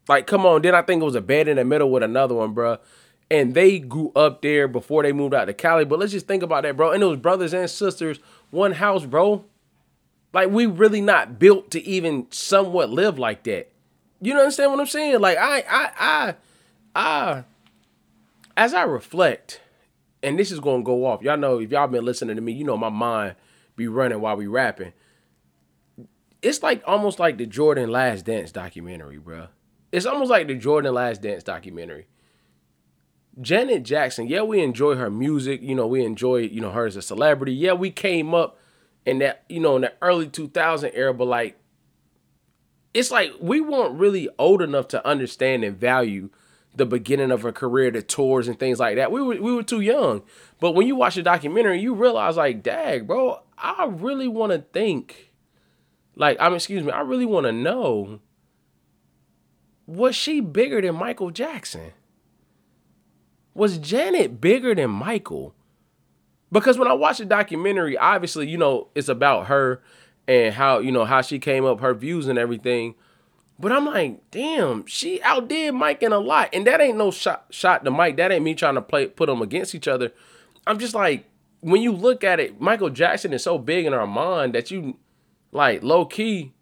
Like, 0.10 0.28
come 0.28 0.46
on. 0.46 0.62
Then 0.62 0.76
I 0.76 0.82
think 0.82 1.02
it 1.02 1.06
was 1.06 1.16
a 1.16 1.22
bed 1.22 1.48
in 1.48 1.56
the 1.56 1.64
middle 1.64 1.90
with 1.90 2.04
another 2.04 2.36
one, 2.36 2.54
bro. 2.54 2.78
And 3.32 3.56
they 3.56 3.80
grew 3.80 4.12
up 4.16 4.42
there 4.42 4.68
before 4.68 5.04
they 5.04 5.12
moved 5.12 5.34
out 5.34 5.46
to 5.46 5.54
Cali. 5.54 5.84
But 5.86 6.00
let's 6.00 6.12
just 6.12 6.28
think 6.28 6.44
about 6.44 6.64
that, 6.64 6.78
bro. 6.78 6.92
And 6.92 7.04
was 7.04 7.18
brothers 7.18 7.54
and 7.54 7.70
sisters, 7.70 8.20
one 8.52 8.74
house, 8.74 9.06
bro. 9.06 9.46
Like, 10.32 10.50
we 10.50 10.66
really 10.66 11.02
not 11.02 11.40
built 11.40 11.72
to 11.72 11.84
even 11.88 12.28
somewhat 12.30 12.90
live 12.90 13.18
like 13.18 13.44
that. 13.46 13.72
You 14.22 14.38
understand 14.38 14.72
what 14.72 14.80
I'm 14.80 14.86
saying? 14.86 15.20
Like, 15.22 15.38
I, 15.38 15.64
I, 15.68 15.92
I, 15.98 16.36
I 16.96 17.44
as 18.58 18.74
I 18.74 18.84
reflect, 18.84 19.62
and 20.24 20.40
this 20.40 20.52
is 20.52 20.60
gonna 20.60 20.84
go 20.84 21.06
off. 21.06 21.22
Y'all 21.22 21.38
know 21.38 21.60
if 21.60 21.72
y'all 21.72 21.88
been 21.88 22.06
listening 22.06 22.36
to 22.36 22.42
me, 22.42 22.54
you 22.54 22.64
know 22.64 22.78
my 22.78 22.90
mind 22.90 23.36
be 23.76 23.88
running 23.88 24.22
while 24.22 24.38
we 24.38 24.48
rapping. 24.48 24.94
It's 26.42 26.64
like 26.64 26.84
almost 26.86 27.20
like 27.20 27.38
the 27.38 27.46
Jordan 27.46 27.92
Last 27.92 28.26
Dance 28.26 28.52
documentary, 28.52 29.18
bro. 29.18 29.48
It's 29.92 30.06
almost 30.06 30.30
like 30.30 30.48
the 30.48 30.56
Jordan 30.56 30.94
Last 30.94 31.22
Dance 31.22 31.44
documentary. 31.44 32.08
Janet 33.42 33.84
Jackson, 33.84 34.28
yeah, 34.28 34.42
we 34.42 34.62
enjoy 34.62 34.96
her 34.96 35.10
music. 35.10 35.62
You 35.62 35.76
know, 35.76 35.88
we 35.88 36.06
enjoy, 36.06 36.38
you 36.38 36.62
know, 36.62 36.72
her 36.72 36.86
as 36.86 36.96
a 36.96 37.02
celebrity. 37.02 37.54
Yeah, 37.54 37.74
we 37.74 37.92
came 37.92 38.34
up 38.34 38.58
in 39.06 39.20
that, 39.20 39.44
you 39.50 39.60
know, 39.60 39.76
in 39.76 39.82
the 39.84 39.94
early 40.02 40.28
2000 40.28 40.92
era, 40.94 41.14
but 41.14 41.28
like, 41.28 41.58
it's 42.94 43.12
like 43.12 43.34
we 43.42 43.60
weren't 43.60 44.00
really 44.00 44.30
old 44.40 44.62
enough 44.62 44.88
to 44.90 45.06
understand 45.06 45.66
and 45.66 45.78
value 45.78 46.30
the 46.74 46.86
beginning 46.86 47.32
of 47.32 47.42
her 47.42 47.52
career, 47.52 47.92
the 47.92 48.02
tours 48.02 48.48
and 48.48 48.60
things 48.60 48.80
like 48.80 48.96
that. 48.96 49.12
We 49.12 49.22
were 49.22 49.42
we 49.42 49.54
were 49.54 49.64
too 49.64 49.82
young. 49.82 50.24
But 50.60 50.72
when 50.72 50.88
you 50.88 50.96
watch 50.96 51.16
the 51.16 51.24
documentary, 51.24 51.80
you 51.80 51.94
realize 51.94 52.38
like, 52.38 52.64
dag, 52.64 53.08
bro, 53.08 53.42
I 53.58 53.86
really 53.86 54.28
want 54.28 54.54
to 54.54 54.60
think. 54.60 55.34
Like, 56.16 56.38
I 56.40 56.48
mean, 56.48 56.56
excuse 56.56 56.84
me, 56.84 56.92
I 56.92 57.02
really 57.02 57.26
want 57.26 57.46
to 57.46 57.52
know. 57.52 58.20
Was 59.88 60.16
she 60.16 60.40
bigger 60.40 60.82
than 60.82 60.96
Michael 60.96 61.32
Jackson? 61.32 61.92
Was 63.56 63.80
Janet 63.80 64.40
bigger 64.40 64.76
than 64.76 64.92
Michael? 64.92 65.56
Because 66.52 66.78
when 66.78 66.88
I 66.88 66.94
watch 66.94 67.18
the 67.18 67.26
documentary, 67.26 67.98
obviously, 67.98 68.48
you 68.48 68.58
know, 68.58 68.90
it's 68.94 69.10
about 69.10 69.48
her 69.48 69.82
and 70.28 70.54
how, 70.54 70.80
you 70.80 70.92
know, 70.92 71.06
how 71.06 71.22
she 71.22 71.40
came 71.40 71.66
up, 71.66 71.80
her 71.80 71.94
views 71.94 72.28
and 72.28 72.38
everything. 72.38 72.96
But 73.58 73.72
I'm 73.72 73.86
like, 73.86 74.30
damn, 74.32 74.86
she 74.86 75.22
outdid 75.24 75.74
Mike 75.74 76.04
in 76.04 76.12
a 76.12 76.20
lot. 76.20 76.50
And 76.54 76.68
that 76.68 76.82
ain't 76.82 76.98
no 76.98 77.10
shot 77.10 77.46
shot 77.50 77.86
to 77.86 77.92
Mike. 77.92 78.18
That 78.18 78.32
ain't 78.32 78.44
me 78.44 78.54
trying 78.54 78.76
to 78.76 78.82
play 78.82 79.08
put 79.08 79.28
them 79.28 79.42
against 79.42 79.74
each 79.74 79.88
other. 79.88 80.12
I'm 80.68 80.78
just 80.78 80.94
like, 80.94 81.26
when 81.62 81.82
you 81.82 81.92
look 81.94 82.24
at 82.24 82.40
it, 82.40 82.60
Michael 82.60 82.90
Jackson 82.90 83.34
is 83.34 83.44
so 83.44 83.58
big 83.58 83.86
in 83.86 83.94
our 83.94 84.08
mind 84.08 84.54
that 84.54 84.70
you 84.72 84.98
like 85.52 85.82
low 85.82 86.06
key 86.06 86.54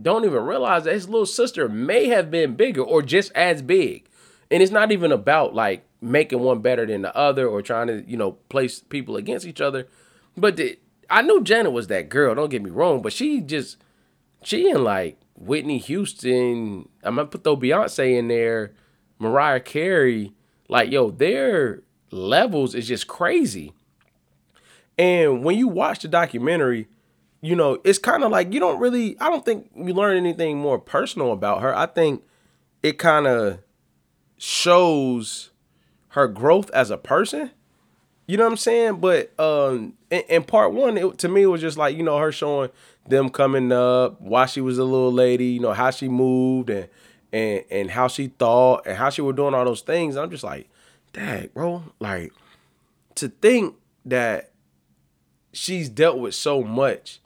don't 0.00 0.24
even 0.24 0.42
realize 0.42 0.84
that 0.84 0.94
his 0.94 1.08
little 1.08 1.26
sister 1.26 1.68
may 1.68 2.08
have 2.08 2.30
been 2.30 2.56
bigger 2.56 2.82
or 2.82 3.02
just 3.02 3.30
as 3.32 3.62
big. 3.62 4.08
And 4.50 4.62
it's 4.62 4.72
not 4.72 4.92
even 4.92 5.12
about 5.12 5.54
like 5.54 5.86
making 6.04 6.40
one 6.40 6.60
better 6.60 6.86
than 6.86 7.02
the 7.02 7.16
other 7.16 7.46
or 7.46 7.62
trying 7.62 7.86
to 7.88 8.04
you 8.06 8.16
know 8.16 8.32
place 8.48 8.80
people 8.80 9.16
against 9.16 9.46
each 9.46 9.60
other. 9.60 9.88
But 10.36 10.56
the, 10.56 10.78
I 11.08 11.22
knew 11.22 11.42
Janet 11.42 11.72
was 11.72 11.86
that 11.88 12.08
girl. 12.08 12.34
Don't 12.34 12.50
get 12.50 12.62
me 12.62 12.70
wrong, 12.70 13.02
but 13.02 13.12
she 13.12 13.40
just 13.40 13.76
she 14.42 14.70
and 14.70 14.84
like 14.84 15.18
Whitney 15.36 15.78
Houston. 15.78 16.88
I'm 17.02 17.16
gonna 17.16 17.26
put 17.26 17.44
though 17.44 17.56
Beyonce 17.56 18.18
in 18.18 18.28
there, 18.28 18.72
Mariah 19.18 19.60
Carey. 19.60 20.32
Like 20.68 20.90
yo, 20.90 21.10
their 21.10 21.82
levels 22.10 22.74
is 22.74 22.88
just 22.88 23.06
crazy. 23.06 23.72
And 24.96 25.42
when 25.42 25.58
you 25.58 25.68
watch 25.68 26.00
the 26.00 26.08
documentary, 26.08 26.86
you 27.40 27.56
know, 27.56 27.78
it's 27.84 27.98
kind 27.98 28.24
of 28.24 28.30
like 28.30 28.52
you 28.52 28.60
don't 28.60 28.78
really, 28.78 29.18
I 29.20 29.28
don't 29.28 29.44
think 29.44 29.70
you 29.76 29.92
learn 29.92 30.16
anything 30.16 30.58
more 30.58 30.78
personal 30.78 31.32
about 31.32 31.62
her. 31.62 31.76
I 31.76 31.86
think 31.86 32.22
it 32.82 32.98
kind 32.98 33.26
of 33.26 33.58
shows 34.38 35.50
her 36.14 36.28
growth 36.28 36.70
as 36.70 36.90
a 36.90 36.96
person. 36.96 37.50
You 38.26 38.36
know 38.36 38.44
what 38.44 38.52
I'm 38.52 38.56
saying? 38.56 39.00
But 39.00 39.38
um, 39.38 39.94
in, 40.10 40.22
in 40.28 40.44
part 40.44 40.72
one, 40.72 40.96
it, 40.96 41.18
to 41.18 41.28
me, 41.28 41.42
it 41.42 41.46
was 41.46 41.60
just 41.60 41.76
like 41.76 41.96
you 41.96 42.02
know 42.02 42.18
her 42.18 42.32
showing 42.32 42.70
them 43.08 43.28
coming 43.28 43.70
up, 43.70 44.20
why 44.20 44.46
she 44.46 44.60
was 44.60 44.78
a 44.78 44.84
little 44.84 45.12
lady, 45.12 45.46
you 45.46 45.60
know 45.60 45.72
how 45.72 45.90
she 45.90 46.08
moved 46.08 46.70
and 46.70 46.88
and 47.32 47.64
and 47.70 47.90
how 47.90 48.08
she 48.08 48.28
thought 48.28 48.86
and 48.86 48.96
how 48.96 49.10
she 49.10 49.22
was 49.22 49.36
doing 49.36 49.54
all 49.54 49.64
those 49.64 49.82
things. 49.82 50.16
I'm 50.16 50.30
just 50.30 50.44
like, 50.44 50.70
dang, 51.12 51.50
bro, 51.52 51.82
like 51.98 52.32
to 53.16 53.28
think 53.28 53.74
that 54.04 54.52
she's 55.52 55.88
dealt 55.88 56.18
with 56.18 56.34
so 56.34 56.62
much 56.62 57.20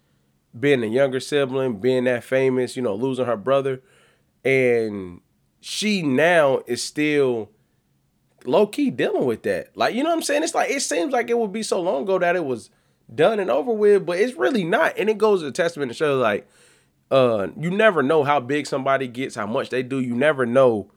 being 0.59 0.83
a 0.83 0.87
younger 0.87 1.21
sibling, 1.21 1.79
being 1.79 2.05
that 2.05 2.25
famous, 2.25 2.75
you 2.75 2.83
know, 2.83 2.95
losing 2.95 3.27
her 3.27 3.37
brother. 3.37 3.83
And 4.45 5.21
she 5.61 6.03
now 6.03 6.63
is 6.67 6.83
still 6.83 7.51
low 8.45 8.67
key 8.67 8.91
dealing 8.91 9.25
with 9.25 9.43
that. 9.43 9.77
Like, 9.77 9.95
you 9.95 10.03
know 10.03 10.11
what 10.11 10.17
I'm 10.17 10.23
saying? 10.23 10.43
It's 10.43 10.55
like, 10.55 10.71
it 10.71 10.83
seems 10.83 11.13
like 11.13 11.31
it 11.31 11.39
would 11.39 11.53
be 11.53 11.63
so 11.63 11.81
long 11.81 12.03
ago 12.03 12.19
that 12.19 12.37
it 12.37 12.45
was 12.45 12.71
done 13.15 13.41
and 13.41 13.51
over 13.51 13.73
with, 13.73 14.07
but 14.07 14.19
it's 14.19 14.37
really 14.37 14.65
not. 14.65 14.99
And 14.99 15.09
it 15.09 15.19
goes 15.19 15.43
to 15.43 15.51
testament 15.51 15.91
to 15.91 15.97
show, 15.97 16.19
like, 16.19 16.49
uh, 17.11 17.49
you 17.59 17.71
never 17.71 18.03
know 18.03 18.25
how 18.25 18.41
big 18.41 18.67
somebody 18.67 19.09
gets, 19.09 19.35
how 19.35 19.47
much 19.47 19.71
they 19.71 19.83
do. 19.83 20.01
You 20.01 20.15
never 20.15 20.45
know 20.45 20.91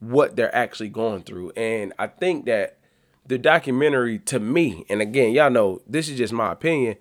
what 0.00 0.36
they're 0.36 0.54
actually 0.54 0.90
going 0.90 1.22
through. 1.22 1.50
And 1.52 1.92
I 1.98 2.06
think 2.06 2.46
that 2.46 2.78
the 3.26 3.38
documentary 3.38 4.18
to 4.20 4.38
me, 4.38 4.84
and 4.88 5.00
again, 5.00 5.32
y'all 5.32 5.50
know 5.50 5.80
this 5.86 6.08
is 6.08 6.18
just 6.18 6.32
my 6.32 6.52
opinion. 6.52 6.96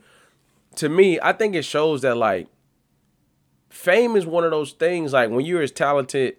To 0.75 0.89
me, 0.89 1.19
I 1.21 1.33
think 1.33 1.55
it 1.55 1.65
shows 1.65 2.01
that 2.01 2.15
like 2.15 2.47
fame 3.69 4.15
is 4.15 4.25
one 4.25 4.43
of 4.43 4.51
those 4.51 4.71
things 4.71 5.13
like 5.13 5.29
when 5.29 5.45
you're 5.45 5.61
as 5.61 5.71
talented, 5.71 6.37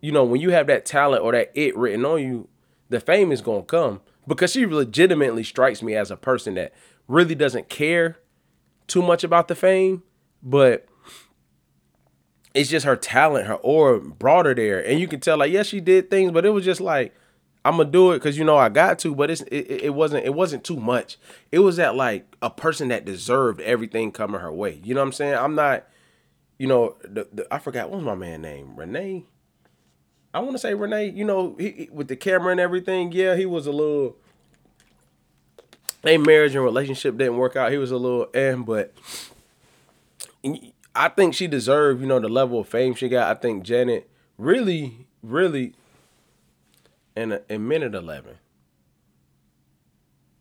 you 0.00 0.10
know, 0.10 0.24
when 0.24 0.40
you 0.40 0.50
have 0.50 0.66
that 0.66 0.84
talent 0.84 1.22
or 1.22 1.32
that 1.32 1.52
it 1.54 1.76
written 1.76 2.04
on 2.04 2.20
you, 2.22 2.48
the 2.88 3.00
fame 3.00 3.32
is 3.32 3.40
gonna 3.40 3.62
come. 3.62 4.00
Because 4.26 4.52
she 4.52 4.66
legitimately 4.66 5.44
strikes 5.44 5.82
me 5.82 5.94
as 5.94 6.10
a 6.10 6.16
person 6.16 6.54
that 6.54 6.72
really 7.06 7.34
doesn't 7.34 7.68
care 7.68 8.18
too 8.88 9.02
much 9.02 9.22
about 9.22 9.48
the 9.48 9.54
fame, 9.54 10.02
but 10.42 10.86
it's 12.54 12.70
just 12.70 12.86
her 12.86 12.96
talent, 12.96 13.46
her 13.46 13.54
aura 13.54 14.00
brought 14.00 14.46
her 14.46 14.54
there. 14.54 14.84
And 14.84 14.98
you 14.98 15.06
can 15.06 15.20
tell, 15.20 15.38
like, 15.38 15.52
yes, 15.52 15.66
she 15.66 15.80
did 15.80 16.10
things, 16.10 16.32
but 16.32 16.44
it 16.44 16.50
was 16.50 16.64
just 16.64 16.80
like 16.80 17.14
I'm 17.66 17.78
gonna 17.78 17.90
do 17.90 18.12
it 18.12 18.18
because 18.18 18.38
you 18.38 18.44
know 18.44 18.56
I 18.56 18.68
got 18.68 19.00
to, 19.00 19.12
but 19.12 19.28
it's 19.28 19.40
it, 19.42 19.68
it 19.68 19.94
wasn't 19.94 20.24
it 20.24 20.34
wasn't 20.34 20.62
too 20.62 20.76
much. 20.76 21.18
It 21.50 21.58
was 21.58 21.76
that 21.76 21.96
like 21.96 22.36
a 22.40 22.48
person 22.48 22.88
that 22.88 23.04
deserved 23.04 23.60
everything 23.60 24.12
coming 24.12 24.40
her 24.40 24.52
way. 24.52 24.80
You 24.84 24.94
know 24.94 25.00
what 25.00 25.08
I'm 25.08 25.12
saying? 25.12 25.34
I'm 25.34 25.56
not, 25.56 25.84
you 26.58 26.68
know, 26.68 26.94
the, 27.02 27.26
the 27.32 27.46
I 27.50 27.58
forgot 27.58 27.90
what 27.90 27.96
was 27.96 28.06
my 28.06 28.14
man 28.14 28.42
name 28.42 28.76
Renee. 28.76 29.24
I 30.34 30.40
want 30.40 30.52
to 30.52 30.58
say 30.58 30.74
Renee. 30.74 31.10
You 31.10 31.24
know, 31.24 31.56
he, 31.58 31.88
with 31.92 32.08
the 32.08 32.16
camera 32.16 32.50
and 32.50 32.60
everything. 32.60 33.12
Yeah, 33.12 33.36
he 33.36 33.46
was 33.46 33.66
a 33.66 33.72
little. 33.72 34.16
Their 36.02 36.18
marriage 36.18 36.54
and 36.54 36.62
relationship 36.62 37.16
didn't 37.16 37.36
work 37.36 37.56
out. 37.56 37.72
He 37.72 37.78
was 37.78 37.90
a 37.90 37.96
little 37.96 38.28
eh, 38.34 38.54
but 38.54 38.92
I 40.94 41.08
think 41.08 41.34
she 41.34 41.46
deserved, 41.46 42.00
you 42.00 42.06
know, 42.06 42.20
the 42.20 42.28
level 42.28 42.60
of 42.60 42.68
fame 42.68 42.94
she 42.94 43.08
got. 43.08 43.34
I 43.36 43.40
think 43.40 43.64
Janet 43.64 44.08
really, 44.38 45.06
really 45.22 45.74
in 47.16 47.32
a, 47.32 47.40
in 47.48 47.66
minute 47.66 47.94
11 47.94 48.36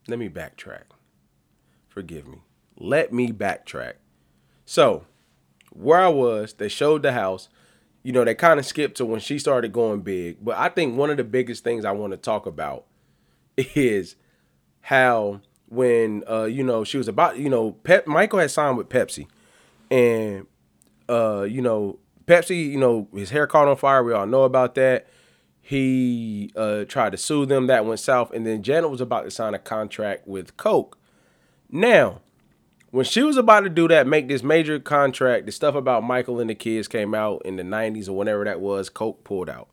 let 0.08 0.20
me 0.20 0.30
backtrack 0.30 0.84
forgive 1.88 2.28
me 2.28 2.40
let 2.78 3.14
me 3.14 3.32
backtrack 3.32 3.94
so 4.66 5.06
where 5.72 6.02
i 6.02 6.08
was 6.08 6.54
they 6.54 6.68
showed 6.68 7.02
the 7.02 7.14
house 7.14 7.48
you 8.06 8.12
know 8.12 8.24
they 8.24 8.36
kind 8.36 8.60
of 8.60 8.66
skipped 8.66 8.98
to 8.98 9.06
when 9.06 9.20
she 9.20 9.40
started 9.40 9.74
going 9.74 10.02
big 10.02 10.38
but 10.44 10.56
i 10.58 10.70
think 10.70 10.96
one 10.96 11.10
of 11.10 11.18
the 11.18 11.24
biggest 11.24 11.64
things 11.64 11.84
i 11.84 11.92
want 11.92 12.12
to 12.12 12.18
talk 12.18 12.46
about 12.46 12.86
is 13.58 14.16
how 14.82 15.42
when 15.68 16.24
uh 16.30 16.44
you 16.44 16.64
know 16.64 16.84
she 16.84 16.98
was 16.98 17.08
about 17.08 17.38
you 17.38 17.50
know 17.50 17.72
Pep 17.72 18.06
Michael 18.06 18.40
had 18.40 18.52
signed 18.52 18.78
with 18.78 18.88
Pepsi 18.88 19.28
and 19.90 20.46
uh 21.10 21.42
you 21.42 21.62
know 21.62 21.98
Pepsi 22.28 22.70
you 22.70 22.78
know 22.78 23.08
his 23.14 23.32
hair 23.32 23.48
caught 23.48 23.68
on 23.68 23.76
fire 23.76 24.04
we 24.04 24.14
all 24.14 24.28
know 24.28 24.44
about 24.44 24.76
that 24.76 25.08
he 25.68 26.52
uh, 26.56 26.86
tried 26.86 27.12
to 27.14 27.18
sue 27.18 27.48
them. 27.48 27.66
That 27.66 27.88
went 27.88 28.00
south. 28.00 28.32
And 28.32 28.46
then 28.46 28.62
Janet 28.62 28.92
was 28.92 29.02
about 29.02 29.24
to 29.24 29.32
sign 29.32 29.56
a 29.56 29.60
contract 29.60 30.28
with 30.28 30.58
Coke. 30.58 30.96
Now, 31.72 32.22
when 32.96 33.04
she 33.04 33.24
was 33.24 33.36
about 33.36 33.62
to 33.62 33.70
do 33.70 33.90
that, 33.90 34.08
make 34.08 34.30
this 34.30 34.42
major 34.42 34.80
contract, 34.80 35.46
the 35.46 35.52
stuff 35.52 35.76
about 35.76 36.04
Michael 36.04 36.40
and 36.40 36.50
the 36.50 36.56
kids 36.56 36.88
came 36.88 37.14
out 37.14 37.42
in 37.44 37.58
the 37.58 37.64
90s 37.64 38.08
or 38.08 38.14
whenever 38.14 38.46
that 38.46 38.62
was, 38.62 38.90
Coke 38.90 39.26
pulled 39.26 39.50
out. 39.50 39.68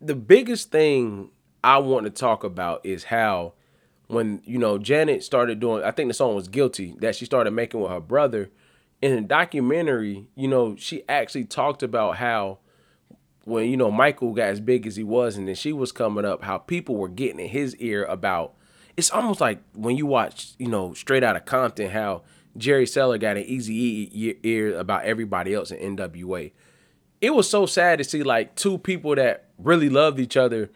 The 0.00 0.14
biggest 0.14 0.70
thing 0.70 1.30
I 1.62 1.76
want 1.76 2.04
to 2.06 2.10
talk 2.10 2.42
about 2.42 2.80
is 2.86 3.04
how 3.04 3.52
when, 4.06 4.40
you 4.46 4.58
know, 4.58 4.78
Janet 4.78 5.22
started 5.22 5.60
doing, 5.60 5.84
I 5.84 5.90
think 5.90 6.08
the 6.08 6.14
song 6.14 6.34
was 6.34 6.48
Guilty, 6.48 6.96
that 7.00 7.14
she 7.14 7.26
started 7.26 7.50
making 7.50 7.80
with 7.80 7.90
her 7.90 8.00
brother 8.00 8.50
in 9.02 9.14
the 9.14 9.20
documentary, 9.20 10.26
you 10.34 10.48
know, 10.48 10.74
she 10.76 11.06
actually 11.06 11.44
talked 11.44 11.82
about 11.82 12.16
how 12.16 12.60
when 13.44 13.68
you 13.68 13.76
know 13.76 13.90
Michael 13.90 14.32
got 14.32 14.48
as 14.48 14.60
big 14.60 14.86
as 14.86 14.96
he 14.96 15.02
was, 15.02 15.36
and 15.36 15.48
then 15.48 15.56
she 15.56 15.72
was 15.72 15.92
coming 15.92 16.24
up, 16.24 16.44
how 16.44 16.56
people 16.56 16.96
were 16.96 17.08
getting 17.08 17.40
in 17.40 17.48
his 17.48 17.76
ear 17.76 18.04
about. 18.04 18.54
It's 18.96 19.10
almost 19.10 19.40
like 19.40 19.60
when 19.74 19.96
you 19.96 20.06
watch, 20.06 20.52
you 20.58 20.68
know, 20.68 20.94
straight 20.94 21.24
out 21.24 21.36
of 21.36 21.44
Compton, 21.44 21.90
how 21.90 22.22
Jerry 22.56 22.86
Heller 22.86 23.18
got 23.18 23.36
an 23.36 23.44
easy 23.44 24.38
ear 24.42 24.76
about 24.78 25.04
everybody 25.04 25.54
else 25.54 25.70
in 25.70 25.96
NWA. 25.96 26.52
It 27.20 27.34
was 27.34 27.48
so 27.48 27.66
sad 27.66 27.98
to 27.98 28.04
see 28.04 28.22
like 28.22 28.54
two 28.54 28.78
people 28.78 29.14
that 29.14 29.46
really 29.58 29.88
loved 29.88 30.18
each 30.18 30.36
other 30.36 30.70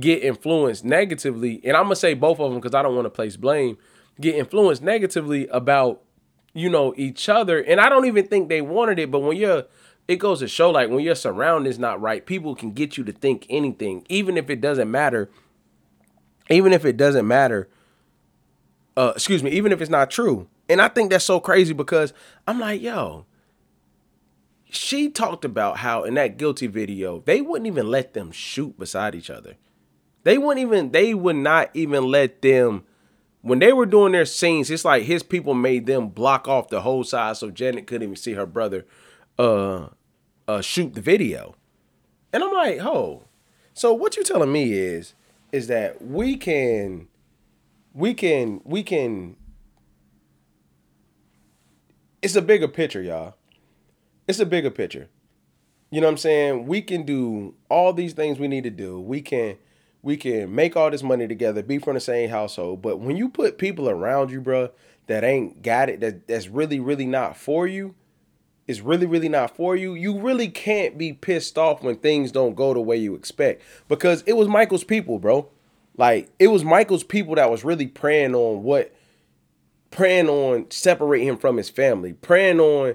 get 0.00 0.22
influenced 0.22 0.84
negatively, 0.84 1.60
and 1.64 1.76
I'm 1.76 1.84
gonna 1.84 1.96
say 1.96 2.14
both 2.14 2.40
of 2.40 2.50
them 2.50 2.60
because 2.60 2.74
I 2.74 2.82
don't 2.82 2.94
want 2.94 3.04
to 3.06 3.10
place 3.10 3.36
blame. 3.36 3.76
Get 4.20 4.34
influenced 4.34 4.82
negatively 4.82 5.46
about 5.48 6.02
you 6.54 6.68
know, 6.68 6.94
each 6.96 7.28
other. 7.28 7.60
And 7.60 7.80
I 7.80 7.88
don't 7.88 8.06
even 8.06 8.26
think 8.26 8.48
they 8.48 8.60
wanted 8.60 8.98
it, 8.98 9.10
but 9.10 9.20
when 9.20 9.36
you're 9.36 9.64
it 10.08 10.16
goes 10.16 10.40
to 10.40 10.48
show 10.48 10.70
like 10.70 10.90
when 10.90 11.00
your 11.00 11.14
surroundings 11.14 11.78
not 11.78 12.00
right, 12.00 12.26
people 12.26 12.54
can 12.54 12.72
get 12.72 12.96
you 12.96 13.04
to 13.04 13.12
think 13.12 13.46
anything, 13.48 14.04
even 14.08 14.36
if 14.36 14.50
it 14.50 14.60
doesn't 14.60 14.90
matter. 14.90 15.30
Even 16.52 16.72
if 16.72 16.84
it 16.84 16.96
doesn't 16.96 17.26
matter. 17.26 17.68
Uh, 18.96 19.12
excuse 19.14 19.42
me, 19.42 19.50
even 19.50 19.72
if 19.72 19.80
it's 19.80 19.90
not 19.90 20.10
true. 20.10 20.48
And 20.68 20.80
I 20.80 20.88
think 20.88 21.10
that's 21.10 21.24
so 21.24 21.40
crazy 21.40 21.72
because 21.72 22.12
I'm 22.46 22.60
like, 22.60 22.80
yo, 22.82 23.26
she 24.70 25.08
talked 25.08 25.44
about 25.44 25.78
how 25.78 26.04
in 26.04 26.14
that 26.14 26.36
guilty 26.36 26.66
video, 26.66 27.20
they 27.20 27.40
wouldn't 27.40 27.66
even 27.66 27.90
let 27.90 28.14
them 28.14 28.30
shoot 28.32 28.78
beside 28.78 29.14
each 29.14 29.30
other. 29.30 29.56
They 30.24 30.38
wouldn't 30.38 30.64
even, 30.64 30.92
they 30.92 31.14
would 31.14 31.36
not 31.36 31.70
even 31.74 32.04
let 32.04 32.42
them 32.42 32.84
when 33.42 33.58
they 33.58 33.72
were 33.72 33.86
doing 33.86 34.12
their 34.12 34.24
scenes, 34.24 34.70
it's 34.70 34.84
like 34.84 35.02
his 35.02 35.22
people 35.22 35.52
made 35.52 35.86
them 35.86 36.08
block 36.08 36.48
off 36.48 36.68
the 36.68 36.80
whole 36.80 37.04
side 37.04 37.36
so 37.36 37.50
Janet 37.50 37.86
couldn't 37.86 38.04
even 38.04 38.16
see 38.16 38.34
her 38.34 38.46
brother 38.46 38.86
uh 39.38 39.88
uh 40.48 40.60
shoot 40.60 40.94
the 40.94 41.00
video. 41.00 41.54
And 42.32 42.42
I'm 42.42 42.52
like, 42.52 42.78
oh. 42.80 43.24
So 43.74 43.92
what 43.92 44.16
you 44.16 44.22
telling 44.22 44.52
me 44.52 44.72
is 44.72 45.14
is 45.52 45.66
that 45.68 46.02
we 46.02 46.36
can 46.36 47.06
we 47.92 48.14
can 48.14 48.60
we 48.64 48.82
can 48.82 49.36
it's 52.22 52.36
a 52.36 52.42
bigger 52.42 52.68
picture, 52.68 53.02
y'all. 53.02 53.34
It's 54.28 54.38
a 54.38 54.46
bigger 54.46 54.70
picture. 54.70 55.08
You 55.90 56.00
know 56.00 56.06
what 56.06 56.12
I'm 56.12 56.18
saying? 56.18 56.66
We 56.66 56.80
can 56.80 57.02
do 57.02 57.54
all 57.68 57.92
these 57.92 58.14
things 58.14 58.38
we 58.38 58.48
need 58.48 58.64
to 58.64 58.70
do. 58.70 58.98
We 58.98 59.20
can 59.20 59.58
we 60.02 60.16
can 60.16 60.54
make 60.54 60.76
all 60.76 60.90
this 60.90 61.02
money 61.02 61.28
together, 61.28 61.62
be 61.62 61.78
from 61.78 61.94
the 61.94 62.00
same 62.00 62.30
household. 62.30 62.82
But 62.82 62.98
when 62.98 63.16
you 63.16 63.28
put 63.28 63.58
people 63.58 63.88
around 63.88 64.30
you, 64.30 64.40
bro, 64.40 64.70
that 65.06 65.22
ain't 65.22 65.62
got 65.62 65.88
it, 65.88 66.00
that 66.00 66.26
that's 66.26 66.48
really, 66.48 66.80
really 66.80 67.06
not 67.06 67.36
for 67.36 67.66
you, 67.66 67.94
is 68.72 68.80
really, 68.80 69.06
really 69.06 69.28
not 69.28 69.54
for 69.56 69.76
you, 69.76 69.94
you 69.94 70.18
really 70.18 70.48
can't 70.48 70.98
be 70.98 71.12
pissed 71.12 71.56
off 71.56 71.82
when 71.82 71.96
things 71.96 72.32
don't 72.32 72.56
go 72.56 72.74
the 72.74 72.80
way 72.80 72.96
you 72.96 73.14
expect. 73.14 73.62
Because 73.88 74.22
it 74.26 74.32
was 74.32 74.48
Michael's 74.48 74.84
people, 74.84 75.18
bro. 75.18 75.48
Like 75.96 76.30
it 76.38 76.48
was 76.48 76.64
Michael's 76.64 77.04
people 77.04 77.36
that 77.36 77.50
was 77.50 77.64
really 77.64 77.86
praying 77.86 78.34
on 78.34 78.62
what 78.62 78.94
praying 79.90 80.28
on 80.28 80.70
separate 80.70 81.22
him 81.22 81.36
from 81.36 81.58
his 81.58 81.68
family, 81.68 82.14
praying 82.14 82.58
on 82.58 82.94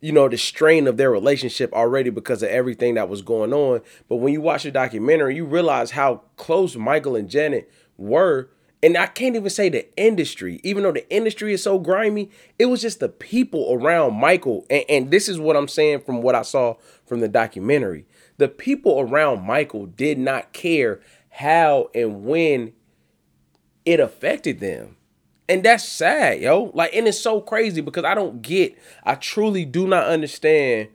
you 0.00 0.12
know, 0.12 0.28
the 0.28 0.36
strain 0.36 0.86
of 0.86 0.96
their 0.96 1.10
relationship 1.10 1.72
already 1.72 2.10
because 2.10 2.42
of 2.42 2.48
everything 2.50 2.94
that 2.94 3.08
was 3.08 3.22
going 3.22 3.52
on. 3.52 3.80
But 4.08 4.16
when 4.16 4.32
you 4.32 4.40
watch 4.40 4.62
the 4.62 4.70
documentary, 4.70 5.36
you 5.36 5.44
realize 5.44 5.90
how 5.92 6.22
close 6.36 6.76
Michael 6.76 7.16
and 7.16 7.28
Janet 7.28 7.70
were. 7.96 8.50
And 8.82 8.96
I 8.96 9.06
can't 9.06 9.36
even 9.36 9.50
say 9.50 9.68
the 9.68 9.86
industry, 9.96 10.60
even 10.62 10.82
though 10.82 10.92
the 10.92 11.08
industry 11.10 11.52
is 11.52 11.62
so 11.62 11.78
grimy, 11.78 12.30
it 12.58 12.66
was 12.66 12.82
just 12.82 13.00
the 13.00 13.08
people 13.08 13.72
around 13.72 14.14
Michael. 14.14 14.66
And, 14.68 14.84
and 14.88 15.10
this 15.10 15.28
is 15.28 15.38
what 15.40 15.56
I'm 15.56 15.68
saying 15.68 16.00
from 16.00 16.22
what 16.22 16.34
I 16.34 16.42
saw 16.42 16.74
from 17.06 17.20
the 17.20 17.28
documentary. 17.28 18.06
The 18.36 18.48
people 18.48 19.00
around 19.00 19.46
Michael 19.46 19.86
did 19.86 20.18
not 20.18 20.52
care 20.52 21.00
how 21.30 21.90
and 21.94 22.24
when 22.24 22.74
it 23.84 23.98
affected 23.98 24.60
them. 24.60 24.96
And 25.48 25.62
that's 25.62 25.88
sad, 25.88 26.40
yo. 26.40 26.70
Like, 26.74 26.94
and 26.94 27.06
it's 27.06 27.20
so 27.20 27.40
crazy 27.40 27.80
because 27.80 28.04
I 28.04 28.14
don't 28.14 28.42
get, 28.42 28.76
I 29.04 29.14
truly 29.14 29.64
do 29.64 29.86
not 29.86 30.06
understand 30.06 30.88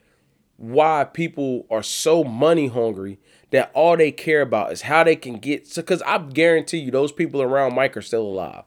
why 0.58 1.06
people 1.06 1.66
are 1.72 1.82
so 1.82 2.24
money 2.24 2.68
hungry 2.68 3.18
that 3.52 3.72
all 3.74 3.96
they 3.96 4.12
care 4.12 4.42
about 4.42 4.72
is 4.72 4.82
how 4.84 5.04
they 5.04 5.16
can 5.16 5.36
get. 5.36 5.68
So, 5.68 5.82
because 5.82 6.02
I 6.02 6.18
guarantee 6.18 6.80
you, 6.80 6.92
those 6.92 7.12
people 7.12 7.42
around 7.42 7.76
Mike 7.76 7.96
are 7.96 8.02
still 8.02 8.24
alive. 8.24 8.64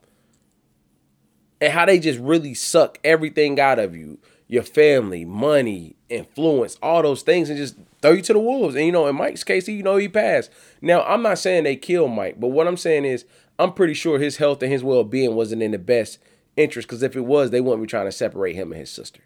And 1.61 1.73
how 1.73 1.87
they 1.87 1.99
just 1.99 2.19
really 2.19 2.55
suck 2.55 2.99
everything 3.05 3.59
out 3.59 3.79
of 3.79 3.97
you 3.97 4.19
your 4.47 4.63
family, 4.63 5.25
money, 5.25 5.97
influence, 6.09 6.79
all 6.83 7.03
those 7.03 7.23
things, 7.23 7.49
and 7.49 7.59
just 7.59 7.77
throw 8.03 8.13
you 8.13 8.23
to 8.23 8.33
the 8.33 8.39
wolves. 8.39 8.75
And 8.75 8.85
you 8.85 8.93
know, 8.93 9.07
in 9.07 9.17
Mike's 9.17 9.45
case, 9.45 9.67
you 9.69 9.83
know, 9.83 9.97
he 9.97 10.09
passed. 10.09 10.51
Now, 10.81 11.03
I'm 11.03 11.23
not 11.23 11.39
saying 11.39 11.65
they 11.65 11.77
killed 11.77 12.13
Mike, 12.13 12.39
but 12.39 12.49
what 12.49 12.67
I'm 12.67 12.77
saying 12.77 13.05
is 13.05 13.25
I'm 13.59 13.73
pretty 13.73 13.95
sure 13.95 14.19
his 14.19 14.37
health 14.37 14.63
and 14.63 14.71
his 14.71 14.85
well 14.85 15.05
being 15.05 15.35
wasn't 15.35 15.63
in 15.63 15.71
the 15.71 15.79
best 15.79 16.19
interest 16.57 16.89
because 16.89 17.03
if 17.03 17.17
it 17.17 17.23
was, 17.23 17.51
they 17.51 17.61
wouldn't 17.61 17.83
be 17.83 17.89
trying 17.89 18.07
to 18.07 18.13
separate 18.13 18.55
him 18.55 18.73
and 18.73 18.81
his 18.81 18.91
sister. 18.91 19.23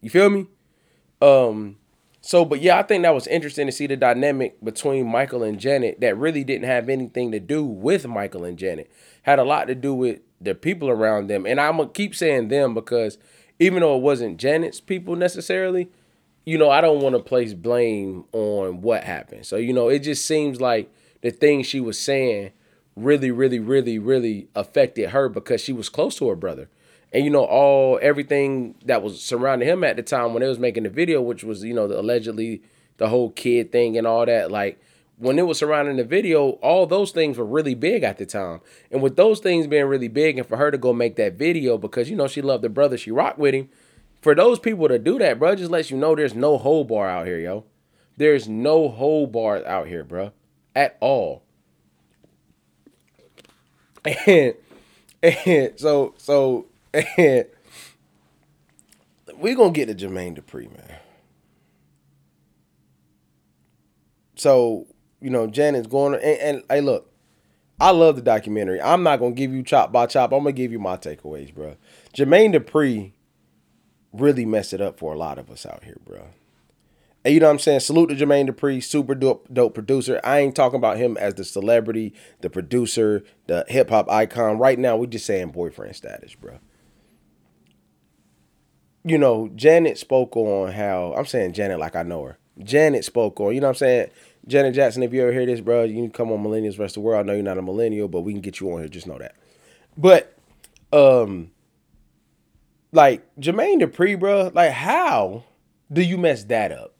You 0.00 0.10
feel 0.10 0.30
me? 0.30 0.46
Um, 1.20 1.78
so, 2.24 2.44
but 2.44 2.62
yeah, 2.62 2.78
I 2.78 2.84
think 2.84 3.02
that 3.02 3.14
was 3.14 3.26
interesting 3.26 3.66
to 3.66 3.72
see 3.72 3.88
the 3.88 3.96
dynamic 3.96 4.62
between 4.64 5.08
Michael 5.08 5.42
and 5.42 5.58
Janet 5.58 6.00
that 6.00 6.16
really 6.16 6.44
didn't 6.44 6.68
have 6.68 6.88
anything 6.88 7.32
to 7.32 7.40
do 7.40 7.64
with 7.64 8.06
Michael 8.06 8.44
and 8.44 8.56
Janet. 8.56 8.90
Had 9.22 9.40
a 9.40 9.44
lot 9.44 9.66
to 9.66 9.74
do 9.74 9.92
with 9.92 10.20
the 10.40 10.54
people 10.54 10.88
around 10.88 11.26
them. 11.26 11.46
And 11.46 11.60
I'm 11.60 11.78
gonna 11.78 11.88
keep 11.88 12.14
saying 12.14 12.46
them 12.46 12.74
because 12.74 13.18
even 13.58 13.80
though 13.80 13.96
it 13.96 14.02
wasn't 14.02 14.38
Janet's 14.38 14.80
people 14.80 15.16
necessarily, 15.16 15.90
you 16.44 16.58
know, 16.58 16.70
I 16.70 16.80
don't 16.80 17.02
want 17.02 17.16
to 17.16 17.22
place 17.22 17.54
blame 17.54 18.24
on 18.32 18.82
what 18.82 19.02
happened. 19.02 19.44
So, 19.44 19.56
you 19.56 19.72
know, 19.72 19.88
it 19.88 20.00
just 20.00 20.24
seems 20.24 20.60
like 20.60 20.92
the 21.22 21.30
things 21.30 21.66
she 21.66 21.80
was 21.80 21.98
saying 21.98 22.52
really, 22.94 23.32
really, 23.32 23.58
really, 23.58 23.98
really 23.98 24.48
affected 24.54 25.10
her 25.10 25.28
because 25.28 25.60
she 25.60 25.72
was 25.72 25.88
close 25.88 26.16
to 26.16 26.28
her 26.28 26.36
brother. 26.36 26.68
And 27.12 27.24
you 27.24 27.30
know, 27.30 27.44
all 27.44 27.98
everything 28.00 28.74
that 28.86 29.02
was 29.02 29.22
surrounding 29.22 29.68
him 29.68 29.84
at 29.84 29.96
the 29.96 30.02
time 30.02 30.32
when 30.32 30.42
they 30.42 30.48
was 30.48 30.58
making 30.58 30.84
the 30.84 30.90
video, 30.90 31.20
which 31.20 31.44
was, 31.44 31.62
you 31.62 31.74
know, 31.74 31.86
the, 31.86 32.00
allegedly 32.00 32.62
the 32.96 33.08
whole 33.08 33.30
kid 33.30 33.70
thing 33.70 33.98
and 33.98 34.06
all 34.06 34.24
that, 34.24 34.50
like 34.50 34.80
when 35.18 35.38
it 35.38 35.46
was 35.46 35.58
surrounding 35.58 35.96
the 35.96 36.04
video, 36.04 36.50
all 36.62 36.86
those 36.86 37.12
things 37.12 37.38
were 37.38 37.44
really 37.44 37.74
big 37.74 38.02
at 38.02 38.18
the 38.18 38.26
time. 38.26 38.60
And 38.90 39.02
with 39.02 39.16
those 39.16 39.40
things 39.40 39.66
being 39.66 39.84
really 39.84 40.08
big, 40.08 40.38
and 40.38 40.46
for 40.46 40.56
her 40.56 40.70
to 40.70 40.78
go 40.78 40.92
make 40.92 41.16
that 41.16 41.34
video 41.34 41.78
because 41.78 42.10
you 42.10 42.16
know 42.16 42.26
she 42.26 42.42
loved 42.42 42.64
the 42.64 42.68
brother, 42.68 42.96
she 42.96 43.10
rocked 43.10 43.38
with 43.38 43.54
him. 43.54 43.68
For 44.20 44.34
those 44.34 44.58
people 44.58 44.88
to 44.88 44.98
do 44.98 45.18
that, 45.18 45.38
bro, 45.38 45.54
just 45.54 45.70
lets 45.70 45.90
you 45.90 45.96
know 45.96 46.14
there's 46.14 46.34
no 46.34 46.58
hold 46.58 46.88
bar 46.88 47.08
out 47.08 47.26
here, 47.26 47.38
yo. 47.38 47.64
There's 48.16 48.48
no 48.48 48.88
hold 48.88 49.32
bar 49.32 49.64
out 49.64 49.86
here, 49.86 50.04
bro, 50.04 50.32
at 50.74 50.96
all. 51.00 51.44
And 54.26 54.54
and 55.22 55.78
so 55.78 56.14
so 56.16 56.66
and 57.16 57.46
we're 59.36 59.56
gonna 59.56 59.72
get 59.72 59.86
to 59.86 59.94
Jermaine 59.94 60.38
Dupri, 60.38 60.70
man. 60.70 60.98
So 64.36 64.86
you 65.20 65.30
know, 65.30 65.46
Janet's 65.46 65.86
going 65.86 66.14
and, 66.14 66.24
and 66.24 66.62
hey, 66.68 66.80
look, 66.80 67.10
I 67.80 67.90
love 67.90 68.16
the 68.16 68.22
documentary. 68.22 68.80
I'm 68.80 69.02
not 69.02 69.18
gonna 69.18 69.32
give 69.32 69.52
you 69.52 69.62
chop 69.62 69.92
by 69.92 70.06
chop. 70.06 70.32
I'm 70.32 70.40
gonna 70.40 70.52
give 70.52 70.72
you 70.72 70.78
my 70.78 70.96
takeaways, 70.96 71.54
bro. 71.54 71.76
Jermaine 72.14 72.54
Dupri 72.54 73.12
really 74.12 74.44
messed 74.44 74.72
it 74.72 74.80
up 74.80 74.98
for 74.98 75.14
a 75.14 75.18
lot 75.18 75.38
of 75.38 75.50
us 75.50 75.64
out 75.64 75.84
here, 75.84 75.98
bro. 76.04 76.28
And 77.24 77.32
you 77.32 77.40
know 77.40 77.46
what 77.46 77.52
I'm 77.52 77.58
saying? 77.60 77.80
Salute 77.80 78.08
to 78.08 78.14
Jermaine 78.16 78.50
Dupri, 78.50 78.82
super 78.82 79.14
dope, 79.14 79.46
dope 79.52 79.74
producer. 79.74 80.20
I 80.24 80.40
ain't 80.40 80.56
talking 80.56 80.76
about 80.76 80.96
him 80.98 81.16
as 81.16 81.34
the 81.34 81.44
celebrity, 81.44 82.12
the 82.40 82.50
producer, 82.50 83.22
the 83.46 83.64
hip 83.68 83.90
hop 83.90 84.10
icon. 84.10 84.58
Right 84.58 84.78
now, 84.78 84.96
we 84.96 85.06
just 85.06 85.24
saying 85.24 85.50
boyfriend 85.50 85.94
status, 85.94 86.34
bro. 86.34 86.58
You 89.04 89.18
know, 89.18 89.50
Janet 89.56 89.98
spoke 89.98 90.36
on 90.36 90.72
how 90.72 91.14
I'm 91.16 91.26
saying 91.26 91.54
Janet 91.54 91.78
like 91.78 91.96
I 91.96 92.02
know 92.02 92.24
her. 92.24 92.38
Janet 92.62 93.04
spoke 93.04 93.40
on, 93.40 93.54
you 93.54 93.60
know 93.60 93.68
what 93.68 93.76
I'm 93.76 93.78
saying? 93.78 94.10
Janet 94.46 94.74
Jackson, 94.74 95.02
if 95.02 95.12
you 95.12 95.22
ever 95.22 95.32
hear 95.32 95.46
this, 95.46 95.60
bro, 95.60 95.84
you 95.84 95.94
can 95.94 96.10
come 96.10 96.30
on 96.32 96.42
Millennials 96.42 96.78
Rest 96.78 96.96
of 96.96 97.02
the 97.02 97.06
World. 97.06 97.20
I 97.20 97.22
know 97.26 97.32
you're 97.32 97.42
not 97.42 97.58
a 97.58 97.62
millennial, 97.62 98.08
but 98.08 98.20
we 98.20 98.32
can 98.32 98.40
get 98.40 98.60
you 98.60 98.72
on 98.72 98.80
here. 98.80 98.88
Just 98.88 99.06
know 99.06 99.18
that. 99.18 99.34
But, 99.96 100.36
um, 100.92 101.50
like 102.92 103.22
Jermaine 103.40 103.82
Dupri, 103.82 104.18
bro, 104.18 104.50
like 104.54 104.72
how 104.72 105.44
do 105.92 106.02
you 106.02 106.18
mess 106.18 106.44
that 106.44 106.70
up? 106.70 106.94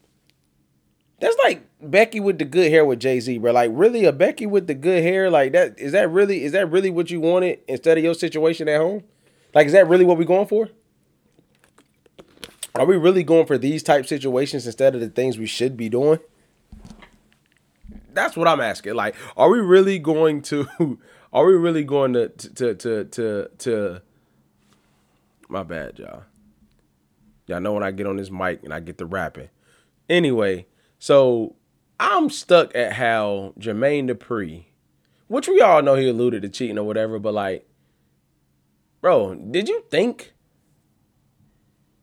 That's 1.19 1.37
like 1.43 1.65
Becky 1.81 2.19
with 2.19 2.39
the 2.39 2.45
good 2.45 2.69
hair 2.71 2.83
with 2.83 2.99
Jay 2.99 3.19
Z, 3.19 3.37
bro. 3.37 3.53
Like 3.53 3.71
really, 3.73 4.03
a 4.05 4.11
Becky 4.11 4.45
with 4.45 4.67
the 4.67 4.73
good 4.73 5.03
hair, 5.03 5.29
like 5.29 5.53
that. 5.53 5.79
Is 5.79 5.93
that 5.93 6.09
really? 6.09 6.43
Is 6.43 6.51
that 6.51 6.69
really 6.69 6.89
what 6.89 7.11
you 7.11 7.21
wanted 7.21 7.59
instead 7.67 7.97
of 7.97 8.03
your 8.03 8.13
situation 8.13 8.67
at 8.67 8.79
home? 8.79 9.03
Like, 9.53 9.67
is 9.67 9.73
that 9.73 9.87
really 9.87 10.03
what 10.03 10.17
we're 10.17 10.25
going 10.25 10.47
for? 10.47 10.69
Are 12.75 12.85
we 12.85 12.97
really 12.97 13.23
going 13.23 13.45
for 13.45 13.57
these 13.57 13.83
type 13.83 14.07
situations 14.07 14.65
instead 14.65 14.95
of 14.95 15.01
the 15.01 15.09
things 15.09 15.37
we 15.37 15.45
should 15.45 15.77
be 15.77 15.89
doing? 15.89 16.19
That's 18.13 18.35
what 18.35 18.47
I'm 18.47 18.61
asking. 18.61 18.95
Like, 18.95 19.15
are 19.37 19.49
we 19.49 19.59
really 19.59 19.99
going 19.99 20.41
to? 20.43 20.67
Are 21.33 21.47
we 21.47 21.53
really 21.53 21.83
going 21.83 22.13
to 22.13 22.29
to 22.29 22.75
to 22.75 23.05
to 23.05 23.49
to? 23.57 24.01
My 25.49 25.63
bad, 25.63 25.97
y'all. 25.97 26.23
Y'all 27.47 27.59
know 27.59 27.73
when 27.73 27.83
I 27.83 27.89
get 27.89 28.05
on 28.05 28.17
this 28.17 28.29
mic 28.29 28.63
and 28.63 28.71
I 28.71 28.79
get 28.79 28.99
the 28.99 29.07
rapping. 29.07 29.49
Anyway, 30.07 30.67
so 30.99 31.55
I'm 31.99 32.29
stuck 32.29 32.75
at 32.75 32.93
how 32.93 33.53
Jermaine 33.59 34.09
Dupri, 34.09 34.65
which 35.27 35.47
we 35.47 35.59
all 35.59 35.81
know 35.81 35.95
he 35.95 36.07
alluded 36.07 36.43
to 36.43 36.49
cheating 36.49 36.77
or 36.77 36.83
whatever, 36.83 37.17
but 37.17 37.33
like, 37.33 37.67
bro, 39.01 39.33
did 39.35 39.67
you 39.67 39.83
think? 39.89 40.32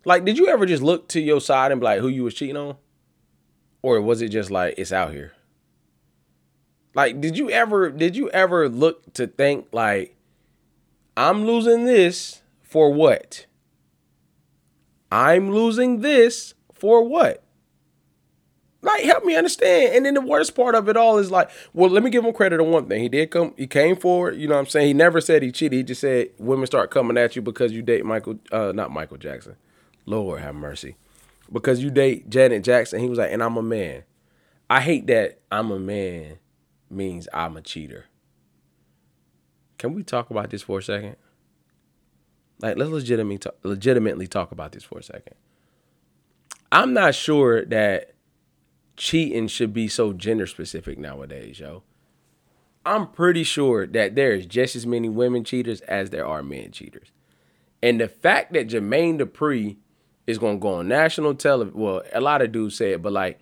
Like, 0.04 0.24
did 0.24 0.38
you 0.38 0.48
ever 0.48 0.66
just 0.66 0.82
look 0.82 1.08
to 1.08 1.20
your 1.20 1.40
side 1.40 1.72
and 1.72 1.80
be 1.80 1.84
like, 1.84 2.00
who 2.00 2.08
you 2.08 2.24
was 2.24 2.34
cheating 2.34 2.56
on? 2.56 2.76
Or 3.82 4.00
was 4.00 4.22
it 4.22 4.28
just 4.28 4.50
like 4.50 4.74
it's 4.78 4.92
out 4.92 5.12
here? 5.12 5.32
Like, 6.94 7.20
did 7.20 7.38
you 7.38 7.50
ever 7.50 7.90
did 7.90 8.16
you 8.16 8.28
ever 8.30 8.68
look 8.68 9.12
to 9.14 9.26
think 9.26 9.68
like 9.72 10.16
I'm 11.16 11.46
losing 11.46 11.84
this 11.84 12.42
for 12.62 12.92
what? 12.92 13.46
I'm 15.12 15.52
losing 15.52 16.00
this 16.00 16.54
for 16.74 17.02
what? 17.02 17.42
Like, 18.82 19.04
help 19.04 19.24
me 19.24 19.36
understand. 19.36 19.94
And 19.94 20.06
then 20.06 20.14
the 20.14 20.22
worst 20.22 20.54
part 20.54 20.74
of 20.74 20.88
it 20.88 20.96
all 20.96 21.18
is 21.18 21.30
like, 21.30 21.50
well, 21.74 21.90
let 21.90 22.02
me 22.02 22.08
give 22.08 22.24
him 22.24 22.32
credit 22.32 22.60
on 22.60 22.70
one 22.70 22.86
thing. 22.86 23.02
He 23.02 23.10
did 23.10 23.30
come, 23.30 23.52
he 23.58 23.66
came 23.66 23.94
forward, 23.96 24.36
you 24.36 24.48
know 24.48 24.54
what 24.54 24.60
I'm 24.60 24.66
saying? 24.66 24.86
He 24.86 24.94
never 24.94 25.20
said 25.20 25.42
he 25.42 25.52
cheated. 25.52 25.76
He 25.76 25.82
just 25.82 26.00
said 26.00 26.30
women 26.38 26.66
start 26.66 26.90
coming 26.90 27.18
at 27.18 27.36
you 27.36 27.42
because 27.42 27.72
you 27.72 27.82
date 27.82 28.06
Michael, 28.06 28.38
uh, 28.50 28.72
not 28.74 28.90
Michael 28.90 29.18
Jackson. 29.18 29.56
Lord 30.06 30.40
have 30.40 30.54
mercy. 30.54 30.96
Because 31.52 31.82
you 31.82 31.90
date 31.90 32.30
Janet 32.30 32.62
Jackson. 32.62 33.00
He 33.00 33.08
was 33.08 33.18
like, 33.18 33.32
and 33.32 33.42
I'm 33.42 33.56
a 33.56 33.62
man. 33.62 34.04
I 34.68 34.80
hate 34.80 35.06
that 35.08 35.40
I'm 35.50 35.70
a 35.70 35.78
man 35.78 36.38
means 36.88 37.28
I'm 37.32 37.56
a 37.56 37.62
cheater. 37.62 38.06
Can 39.78 39.94
we 39.94 40.02
talk 40.02 40.30
about 40.30 40.50
this 40.50 40.62
for 40.62 40.78
a 40.78 40.82
second? 40.82 41.16
Like, 42.60 42.76
let's 42.76 42.90
legitimately 42.90 43.38
talk, 43.38 43.56
legitimately 43.62 44.26
talk 44.26 44.52
about 44.52 44.72
this 44.72 44.84
for 44.84 44.98
a 44.98 45.02
second. 45.02 45.34
I'm 46.70 46.92
not 46.92 47.14
sure 47.14 47.64
that 47.64 48.12
cheating 48.96 49.48
should 49.48 49.72
be 49.72 49.88
so 49.88 50.12
gender 50.12 50.46
specific 50.46 50.98
nowadays, 50.98 51.58
yo. 51.58 51.82
I'm 52.84 53.08
pretty 53.08 53.44
sure 53.44 53.86
that 53.86 54.14
there 54.14 54.32
is 54.32 54.46
just 54.46 54.76
as 54.76 54.86
many 54.86 55.08
women 55.08 55.44
cheaters 55.44 55.80
as 55.82 56.10
there 56.10 56.26
are 56.26 56.42
men 56.42 56.70
cheaters. 56.70 57.10
And 57.82 58.00
the 58.00 58.08
fact 58.08 58.52
that 58.52 58.68
Jermaine 58.68 59.18
Dupri 59.18 59.78
is 60.30 60.38
gonna 60.38 60.58
go 60.58 60.74
on 60.74 60.88
national 60.88 61.34
television, 61.34 61.78
well, 61.78 62.02
a 62.12 62.20
lot 62.20 62.42
of 62.42 62.52
dudes 62.52 62.76
say 62.76 62.92
it, 62.92 63.02
but 63.02 63.12
like, 63.12 63.40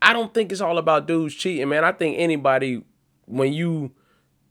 I 0.00 0.12
don't 0.12 0.32
think 0.32 0.52
it's 0.52 0.60
all 0.60 0.78
about 0.78 1.06
dudes 1.06 1.34
cheating, 1.34 1.68
man. 1.68 1.84
I 1.84 1.92
think 1.92 2.16
anybody, 2.18 2.84
when 3.26 3.52
you 3.52 3.92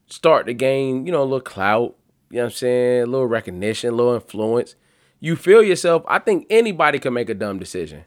start 0.08 0.46
the 0.46 0.54
game, 0.54 1.06
you 1.06 1.12
know, 1.12 1.22
a 1.22 1.24
little 1.24 1.42
clout, 1.42 1.96
you 2.30 2.38
know 2.38 2.44
what 2.44 2.46
I'm 2.46 2.52
saying, 2.52 3.04
a 3.04 3.06
little 3.06 3.28
recognition, 3.28 3.94
a 3.94 3.96
little 3.96 4.16
influence, 4.16 4.76
you 5.20 5.36
feel 5.36 5.64
yourself. 5.64 6.04
I 6.08 6.20
think 6.20 6.48
anybody 6.50 7.00
can 7.00 7.14
make 7.14 7.30
a 7.30 7.34
dumb 7.34 7.60
decision. 7.60 8.04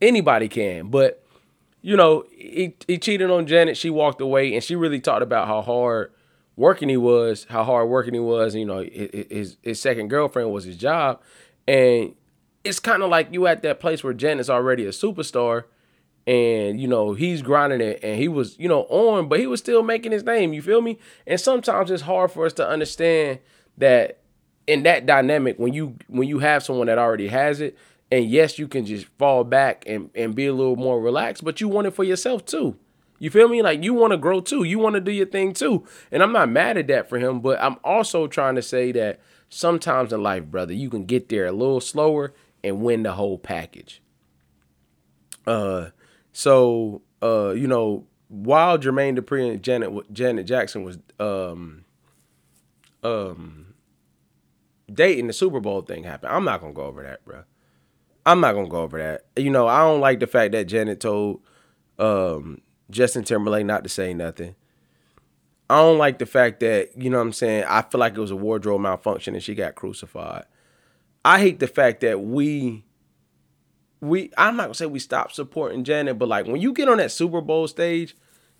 Anybody 0.00 0.48
can, 0.48 0.88
but 0.88 1.22
you 1.82 1.96
know, 1.96 2.24
he, 2.32 2.74
he 2.88 2.98
cheated 2.98 3.30
on 3.30 3.46
Janet. 3.46 3.76
She 3.76 3.90
walked 3.90 4.20
away, 4.20 4.54
and 4.54 4.64
she 4.64 4.74
really 4.74 4.98
talked 4.98 5.22
about 5.22 5.46
how 5.46 5.62
hard 5.62 6.12
working 6.56 6.88
he 6.88 6.96
was, 6.96 7.46
how 7.48 7.62
hard 7.62 7.88
working 7.88 8.14
he 8.14 8.20
was. 8.20 8.54
And, 8.54 8.60
you 8.60 8.66
know, 8.66 8.82
his 8.82 9.56
his 9.62 9.80
second 9.80 10.08
girlfriend 10.08 10.50
was 10.50 10.64
his 10.64 10.76
job, 10.76 11.22
and 11.66 12.14
it's 12.64 12.80
kind 12.80 13.02
of 13.02 13.10
like 13.10 13.32
you 13.32 13.46
at 13.46 13.62
that 13.62 13.80
place 13.80 14.02
where 14.02 14.12
Janet's 14.12 14.50
already 14.50 14.84
a 14.86 14.90
superstar 14.90 15.64
and 16.26 16.80
you 16.80 16.88
know 16.88 17.14
he's 17.14 17.40
grinding 17.40 17.80
it 17.80 18.00
and 18.02 18.18
he 18.18 18.26
was 18.26 18.58
you 18.58 18.68
know 18.68 18.82
on 18.88 19.28
but 19.28 19.38
he 19.38 19.46
was 19.46 19.60
still 19.60 19.82
making 19.82 20.12
his 20.12 20.24
name 20.24 20.52
you 20.52 20.62
feel 20.62 20.80
me? 20.80 20.98
And 21.26 21.40
sometimes 21.40 21.90
it's 21.90 22.02
hard 22.02 22.32
for 22.32 22.46
us 22.46 22.52
to 22.54 22.68
understand 22.68 23.38
that 23.78 24.18
in 24.66 24.82
that 24.82 25.06
dynamic 25.06 25.58
when 25.58 25.72
you 25.72 25.96
when 26.08 26.28
you 26.28 26.40
have 26.40 26.64
someone 26.64 26.88
that 26.88 26.98
already 26.98 27.28
has 27.28 27.60
it 27.60 27.76
and 28.10 28.24
yes 28.24 28.58
you 28.58 28.66
can 28.66 28.84
just 28.84 29.06
fall 29.18 29.44
back 29.44 29.84
and 29.86 30.10
and 30.14 30.34
be 30.34 30.46
a 30.46 30.52
little 30.52 30.76
more 30.76 31.00
relaxed 31.00 31.44
but 31.44 31.60
you 31.60 31.68
want 31.68 31.86
it 31.86 31.92
for 31.92 32.04
yourself 32.04 32.44
too. 32.44 32.76
You 33.18 33.30
feel 33.30 33.48
me? 33.48 33.62
Like 33.62 33.82
you 33.82 33.94
want 33.94 34.10
to 34.10 34.18
grow 34.18 34.40
too. 34.40 34.64
You 34.64 34.78
want 34.78 34.94
to 34.94 35.00
do 35.00 35.10
your 35.10 35.24
thing 35.26 35.54
too. 35.54 35.86
And 36.10 36.22
i'm 36.22 36.32
not 36.32 36.48
mad 36.50 36.76
at 36.76 36.88
that 36.88 37.08
for 37.08 37.18
him 37.18 37.40
but 37.40 37.60
i'm 37.62 37.76
also 37.84 38.26
trying 38.26 38.56
to 38.56 38.62
say 38.62 38.90
that 38.92 39.20
sometimes 39.48 40.12
in 40.12 40.22
life 40.22 40.44
brother 40.44 40.72
you 40.72 40.90
can 40.90 41.04
get 41.04 41.28
there 41.28 41.46
a 41.46 41.52
little 41.52 41.80
slower 41.80 42.32
and 42.64 42.82
win 42.82 43.02
the 43.02 43.12
whole 43.12 43.38
package 43.38 44.02
uh 45.46 45.86
so 46.32 47.02
uh, 47.22 47.50
you 47.52 47.66
know, 47.66 48.06
while 48.28 48.78
Jermaine 48.78 49.18
Dupri 49.18 49.50
and 49.50 49.62
Janet 49.62 50.12
Janet 50.12 50.46
Jackson 50.46 50.84
was 50.84 50.98
um 51.18 51.84
um 53.02 53.74
dating, 54.92 55.28
the 55.28 55.32
Super 55.32 55.60
Bowl 55.60 55.82
thing 55.82 56.04
happened. 56.04 56.32
I'm 56.32 56.44
not 56.44 56.60
gonna 56.60 56.72
go 56.72 56.84
over 56.84 57.02
that, 57.02 57.24
bro. 57.24 57.44
I'm 58.24 58.40
not 58.40 58.54
gonna 58.54 58.68
go 58.68 58.82
over 58.82 58.98
that. 58.98 59.26
You 59.42 59.50
know, 59.50 59.66
I 59.66 59.80
don't 59.80 60.00
like 60.00 60.20
the 60.20 60.26
fact 60.26 60.52
that 60.52 60.64
Janet 60.64 61.00
told 61.00 61.40
um 61.98 62.60
Justin 62.90 63.24
Timberlake 63.24 63.66
not 63.66 63.84
to 63.84 63.88
say 63.88 64.12
nothing. 64.12 64.54
I 65.68 65.76
don't 65.80 65.98
like 65.98 66.18
the 66.18 66.26
fact 66.26 66.60
that, 66.60 66.96
you 66.96 67.10
know 67.10 67.18
what 67.18 67.24
I'm 67.24 67.32
saying, 67.32 67.64
I 67.68 67.82
feel 67.82 67.98
like 67.98 68.14
it 68.16 68.20
was 68.20 68.30
a 68.30 68.36
wardrobe 68.36 68.80
malfunction 68.80 69.34
and 69.34 69.42
she 69.42 69.54
got 69.54 69.74
crucified. 69.74 70.44
I 71.24 71.40
hate 71.40 71.58
the 71.58 71.66
fact 71.66 72.02
that 72.02 72.20
we 72.20 72.84
we 74.00 74.30
I'm 74.36 74.56
not 74.56 74.64
gonna 74.64 74.74
say 74.74 74.86
we 74.86 74.98
stop 74.98 75.32
supporting 75.32 75.84
Janet, 75.84 76.18
but 76.18 76.28
like 76.28 76.46
when 76.46 76.60
you 76.60 76.72
get 76.72 76.88
on 76.88 76.98
that 76.98 77.10
Super 77.10 77.40
Bowl 77.40 77.66
stage, 77.66 78.16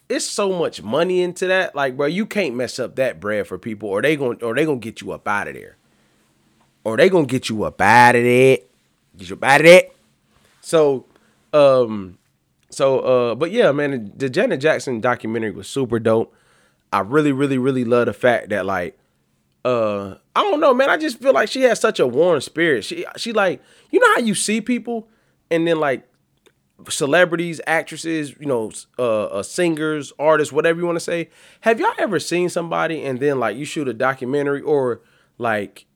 it's 0.09 0.25
so 0.25 0.59
much 0.59 0.83
money 0.83 1.23
into 1.23 1.47
that. 1.47 1.75
Like, 1.75 1.97
bro, 1.97 2.07
you 2.07 2.27
can't 2.27 2.55
mess 2.55 2.79
up 2.79 2.97
that 2.97 3.21
bread 3.21 3.47
for 3.47 3.59
people, 3.59 3.89
or 3.89 4.03
they 4.03 4.17
gonna 4.17 4.39
or 4.43 4.55
they 4.55 4.65
gonna 4.65 4.79
get 4.79 5.01
you 5.01 5.13
up 5.13 5.27
out 5.29 5.49
of 5.49 5.55
there, 5.55 5.77
or 6.85 6.97
they 6.97 7.09
gonna 7.09 7.27
get 7.27 7.49
you 7.49 7.65
up 7.65 7.81
out 7.81 8.17
of 8.17 8.23
there, 8.23 8.59
get 9.17 9.29
you 9.29 9.37
up 9.37 9.45
out 9.45 9.61
of 9.61 9.67
there. 9.67 9.83
So, 10.61 11.07
um, 11.53 12.19
so 12.71 13.01
uh, 13.01 13.35
but 13.35 13.51
yeah, 13.51 13.73
man, 13.73 14.13
the 14.17 14.29
Janet 14.29 14.61
Jackson 14.61 15.01
documentary 15.01 15.53
was 15.53 15.69
super 15.69 15.99
dope. 15.99 16.35
I 16.93 17.01
really, 17.01 17.33
really, 17.33 17.59
really 17.59 17.85
love 17.85 18.07
the 18.07 18.13
fact 18.13 18.51
that 18.51 18.67
like, 18.67 18.99
uh, 19.65 20.15
I 20.35 20.43
don't 20.43 20.61
know, 20.61 20.73
man. 20.73 20.91
I 20.91 20.97
just 20.97 21.19
feel 21.19 21.33
like 21.33 21.49
she 21.49 21.63
has 21.63 21.81
such 21.81 21.99
a 21.99 22.07
warm 22.07 22.41
spirit. 22.41 22.85
She, 22.85 23.05
she 23.17 23.33
like, 23.33 23.63
you 23.91 24.01
know 24.01 24.15
how 24.15 24.21
you 24.21 24.35
see 24.35 24.61
people 24.61 25.09
and 25.51 25.67
then 25.67 25.81
like 25.81 26.09
celebrities, 26.89 27.61
actresses, 27.67 28.35
you 28.39 28.47
know, 28.47 28.71
uh, 28.99 29.25
uh, 29.25 29.43
singers, 29.43 30.13
artists, 30.19 30.53
whatever 30.53 30.81
you 30.81 30.87
want 30.87 30.97
to 30.97 31.01
say. 31.05 31.31
Have 31.63 31.81
y'all 31.81 31.93
ever 31.99 32.21
seen 32.21 32.49
somebody 32.49 33.05
and 33.05 33.19
then 33.19 33.41
like 33.41 33.57
you 33.57 33.65
shoot 33.65 33.89
a 33.89 33.95
documentary 33.95 34.61
or 34.61 35.01
like 35.39 35.87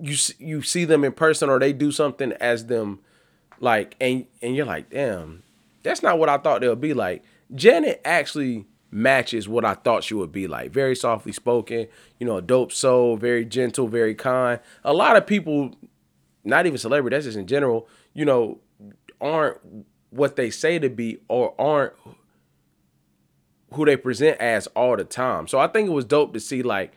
you 0.00 0.16
you 0.38 0.62
see 0.62 0.84
them 0.84 1.04
in 1.04 1.12
person 1.12 1.48
or 1.48 1.58
they 1.58 1.72
do 1.72 1.92
something 1.92 2.32
as 2.34 2.66
them 2.66 3.00
like 3.58 3.94
and 4.00 4.26
and 4.42 4.56
you're 4.56 4.66
like, 4.66 4.90
"Damn, 4.90 5.42
that's 5.82 6.02
not 6.02 6.18
what 6.18 6.28
I 6.28 6.38
thought 6.38 6.60
they 6.60 6.68
would 6.68 6.80
be 6.80 6.94
like." 6.94 7.22
Janet 7.54 8.00
actually 8.04 8.66
matches 8.90 9.48
what 9.48 9.64
I 9.64 9.74
thought 9.74 10.04
she 10.04 10.14
would 10.14 10.32
be 10.32 10.46
like. 10.46 10.70
Very 10.72 10.96
softly 10.96 11.32
spoken, 11.32 11.86
you 12.18 12.26
know, 12.26 12.36
a 12.36 12.42
dope 12.42 12.72
soul, 12.72 13.16
very 13.16 13.44
gentle, 13.44 13.88
very 13.88 14.14
kind. 14.14 14.60
A 14.84 14.92
lot 14.92 15.16
of 15.16 15.26
people, 15.26 15.76
not 16.44 16.66
even 16.66 16.78
celebrity, 16.78 17.16
that's 17.16 17.26
just 17.26 17.38
in 17.38 17.46
general, 17.46 17.88
you 18.14 18.24
know, 18.24 18.58
aren't 19.20 19.58
what 20.10 20.36
they 20.36 20.50
say 20.50 20.78
to 20.78 20.88
be 20.88 21.18
or 21.28 21.54
aren't 21.60 21.92
who 23.74 23.84
they 23.84 23.96
present 23.96 24.38
as 24.38 24.66
all 24.68 24.96
the 24.96 25.04
time. 25.04 25.46
So 25.46 25.58
I 25.58 25.68
think 25.68 25.88
it 25.88 25.92
was 25.92 26.04
dope 26.04 26.32
to 26.32 26.40
see 26.40 26.62
like 26.62 26.92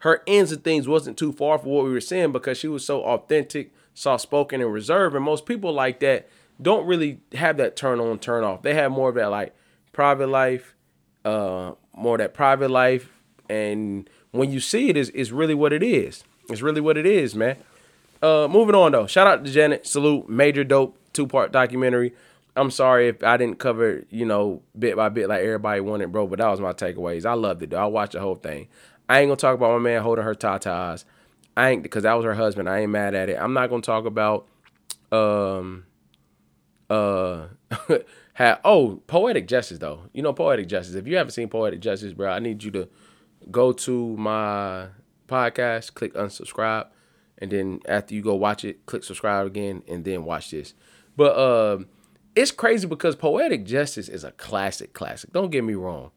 her 0.00 0.22
ends 0.26 0.52
of 0.52 0.62
things 0.62 0.88
wasn't 0.88 1.16
too 1.16 1.32
far 1.32 1.58
from 1.58 1.70
what 1.70 1.84
we 1.84 1.92
were 1.92 2.00
seeing 2.00 2.32
because 2.32 2.58
she 2.58 2.68
was 2.68 2.84
so 2.84 3.02
authentic, 3.02 3.72
soft 3.94 4.22
spoken, 4.22 4.60
and 4.60 4.72
reserved. 4.72 5.14
And 5.14 5.24
most 5.24 5.46
people 5.46 5.72
like 5.72 6.00
that 6.00 6.28
don't 6.60 6.86
really 6.86 7.20
have 7.34 7.56
that 7.58 7.76
turn 7.76 8.00
on, 8.00 8.18
turn 8.18 8.44
off. 8.44 8.62
They 8.62 8.74
have 8.74 8.90
more 8.90 9.08
of 9.08 9.14
that 9.16 9.30
like 9.30 9.54
private 9.92 10.28
life, 10.28 10.74
uh, 11.28 11.74
more 11.96 12.18
that 12.18 12.34
private 12.34 12.70
life. 12.70 13.10
And 13.48 14.08
when 14.30 14.50
you 14.50 14.60
see 14.60 14.88
it, 14.88 14.96
is 14.96 15.10
is 15.10 15.32
really 15.32 15.54
what 15.54 15.72
it 15.72 15.82
is. 15.82 16.24
It's 16.48 16.62
really 16.62 16.80
what 16.80 16.96
it 16.96 17.06
is, 17.06 17.34
man. 17.34 17.56
Uh, 18.22 18.48
moving 18.50 18.74
on 18.74 18.92
though. 18.92 19.06
Shout 19.06 19.26
out 19.26 19.44
to 19.44 19.50
Janet. 19.50 19.86
Salute. 19.86 20.28
Major 20.28 20.64
dope 20.64 20.96
two 21.12 21.26
part 21.26 21.52
documentary. 21.52 22.14
I'm 22.56 22.70
sorry 22.70 23.08
if 23.08 23.22
I 23.22 23.36
didn't 23.36 23.58
cover, 23.60 24.04
you 24.10 24.24
know, 24.24 24.62
bit 24.76 24.96
by 24.96 25.08
bit 25.10 25.28
like 25.28 25.42
everybody 25.42 25.80
wanted, 25.80 26.10
bro. 26.10 26.26
But 26.26 26.40
that 26.40 26.48
was 26.48 26.60
my 26.60 26.72
takeaways. 26.72 27.24
I 27.24 27.34
loved 27.34 27.62
it. 27.62 27.70
Though. 27.70 27.78
I 27.78 27.86
watched 27.86 28.12
the 28.12 28.20
whole 28.20 28.36
thing. 28.36 28.68
I 29.08 29.20
ain't 29.20 29.28
gonna 29.28 29.36
talk 29.36 29.54
about 29.54 29.72
my 29.72 29.78
man 29.78 30.02
holding 30.02 30.24
her 30.24 30.34
tatas. 30.34 31.04
I 31.56 31.70
ain't 31.70 31.82
because 31.82 32.02
that 32.04 32.14
was 32.14 32.24
her 32.24 32.34
husband. 32.34 32.68
I 32.68 32.80
ain't 32.80 32.90
mad 32.90 33.14
at 33.14 33.28
it. 33.28 33.38
I'm 33.40 33.52
not 33.52 33.68
gonna 33.70 33.82
talk 33.82 34.06
about 34.06 34.46
um 35.12 35.84
uh 36.90 37.46
had 38.38 38.60
oh 38.64 39.02
poetic 39.06 39.48
justice 39.48 39.78
though. 39.78 40.02
You 40.12 40.22
know 40.22 40.32
poetic 40.32 40.68
justice. 40.68 40.94
If 40.94 41.06
you 41.06 41.16
haven't 41.16 41.32
seen 41.32 41.48
poetic 41.48 41.80
justice, 41.80 42.12
bro, 42.12 42.30
I 42.30 42.38
need 42.38 42.62
you 42.62 42.70
to 42.72 42.88
go 43.50 43.72
to 43.72 44.16
my 44.16 44.86
podcast, 45.28 45.94
click 45.94 46.14
unsubscribe 46.14 46.88
and 47.38 47.50
then 47.50 47.80
after 47.86 48.14
you 48.14 48.22
go 48.22 48.34
watch 48.34 48.64
it, 48.64 48.84
click 48.86 49.04
subscribe 49.04 49.46
again, 49.46 49.82
and 49.88 50.04
then 50.04 50.24
watch 50.24 50.50
this. 50.50 50.74
But 51.16 51.36
uh, 51.36 51.84
it's 52.34 52.50
crazy 52.50 52.86
because 52.86 53.16
Poetic 53.16 53.64
Justice 53.64 54.08
is 54.08 54.24
a 54.24 54.32
classic, 54.32 54.92
classic. 54.92 55.32
Don't 55.32 55.50
get 55.50 55.64
me 55.64 55.74
wrong. 55.74 56.10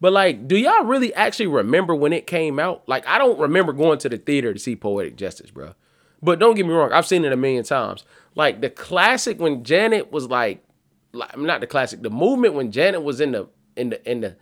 But 0.00 0.12
like, 0.12 0.46
do 0.46 0.56
y'all 0.56 0.84
really 0.84 1.12
actually 1.14 1.48
remember 1.48 1.94
when 1.94 2.12
it 2.12 2.26
came 2.26 2.58
out? 2.58 2.86
Like, 2.86 3.06
I 3.06 3.18
don't 3.18 3.38
remember 3.38 3.72
going 3.72 3.98
to 4.00 4.08
the 4.08 4.18
theater 4.18 4.52
to 4.52 4.58
see 4.58 4.76
Poetic 4.76 5.16
Justice, 5.16 5.50
bro. 5.50 5.74
But 6.22 6.38
don't 6.38 6.54
get 6.54 6.66
me 6.66 6.72
wrong, 6.72 6.92
I've 6.92 7.06
seen 7.06 7.24
it 7.24 7.32
a 7.32 7.36
million 7.36 7.64
times. 7.64 8.04
Like 8.34 8.60
the 8.60 8.70
classic 8.70 9.40
when 9.40 9.64
Janet 9.64 10.12
was 10.12 10.28
like 10.28 10.64
not 11.12 11.60
the 11.60 11.66
classic, 11.66 12.02
the 12.02 12.10
movement 12.10 12.54
when 12.54 12.70
Janet 12.70 13.02
was 13.02 13.20
in 13.20 13.32
the 13.32 13.48
in 13.76 13.90
the 13.90 14.10
in 14.10 14.20
the 14.20 14.36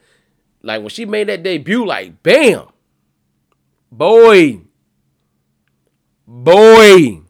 like 0.63 0.81
when 0.81 0.89
she 0.89 1.05
made 1.05 1.29
that 1.29 1.43
debut, 1.43 1.87
like 1.87 2.23
bam, 2.23 2.67
boy, 3.91 4.61
boy. 6.27 7.21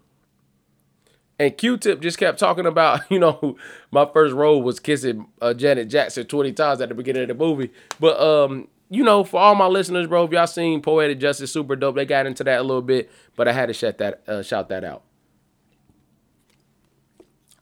And 1.38 1.54
Q-Tip 1.54 2.00
just 2.00 2.16
kept 2.16 2.38
talking 2.38 2.64
about, 2.64 3.00
you 3.10 3.18
know, 3.18 3.58
my 3.90 4.06
first 4.10 4.34
role 4.34 4.62
was 4.62 4.80
kissing 4.80 5.26
uh, 5.42 5.52
Janet 5.52 5.88
Jackson 5.88 6.26
20 6.26 6.52
times 6.54 6.80
at 6.80 6.88
the 6.88 6.94
beginning 6.94 7.22
of 7.22 7.28
the 7.28 7.34
movie. 7.34 7.70
But 8.00 8.18
um, 8.18 8.68
you 8.88 9.04
know, 9.04 9.24
for 9.24 9.40
all 9.40 9.54
my 9.54 9.66
listeners, 9.66 10.06
bro, 10.06 10.24
if 10.24 10.32
y'all 10.32 10.46
seen 10.46 10.80
Poetic 10.80 11.18
Justice, 11.18 11.52
super 11.52 11.76
dope. 11.76 11.96
They 11.96 12.06
got 12.06 12.26
into 12.26 12.44
that 12.44 12.60
a 12.60 12.62
little 12.62 12.82
bit, 12.82 13.10
but 13.34 13.48
I 13.48 13.52
had 13.52 13.66
to 13.66 13.72
shut 13.72 13.98
that 13.98 14.22
uh, 14.28 14.42
shout 14.42 14.68
that 14.68 14.84
out. 14.84 15.02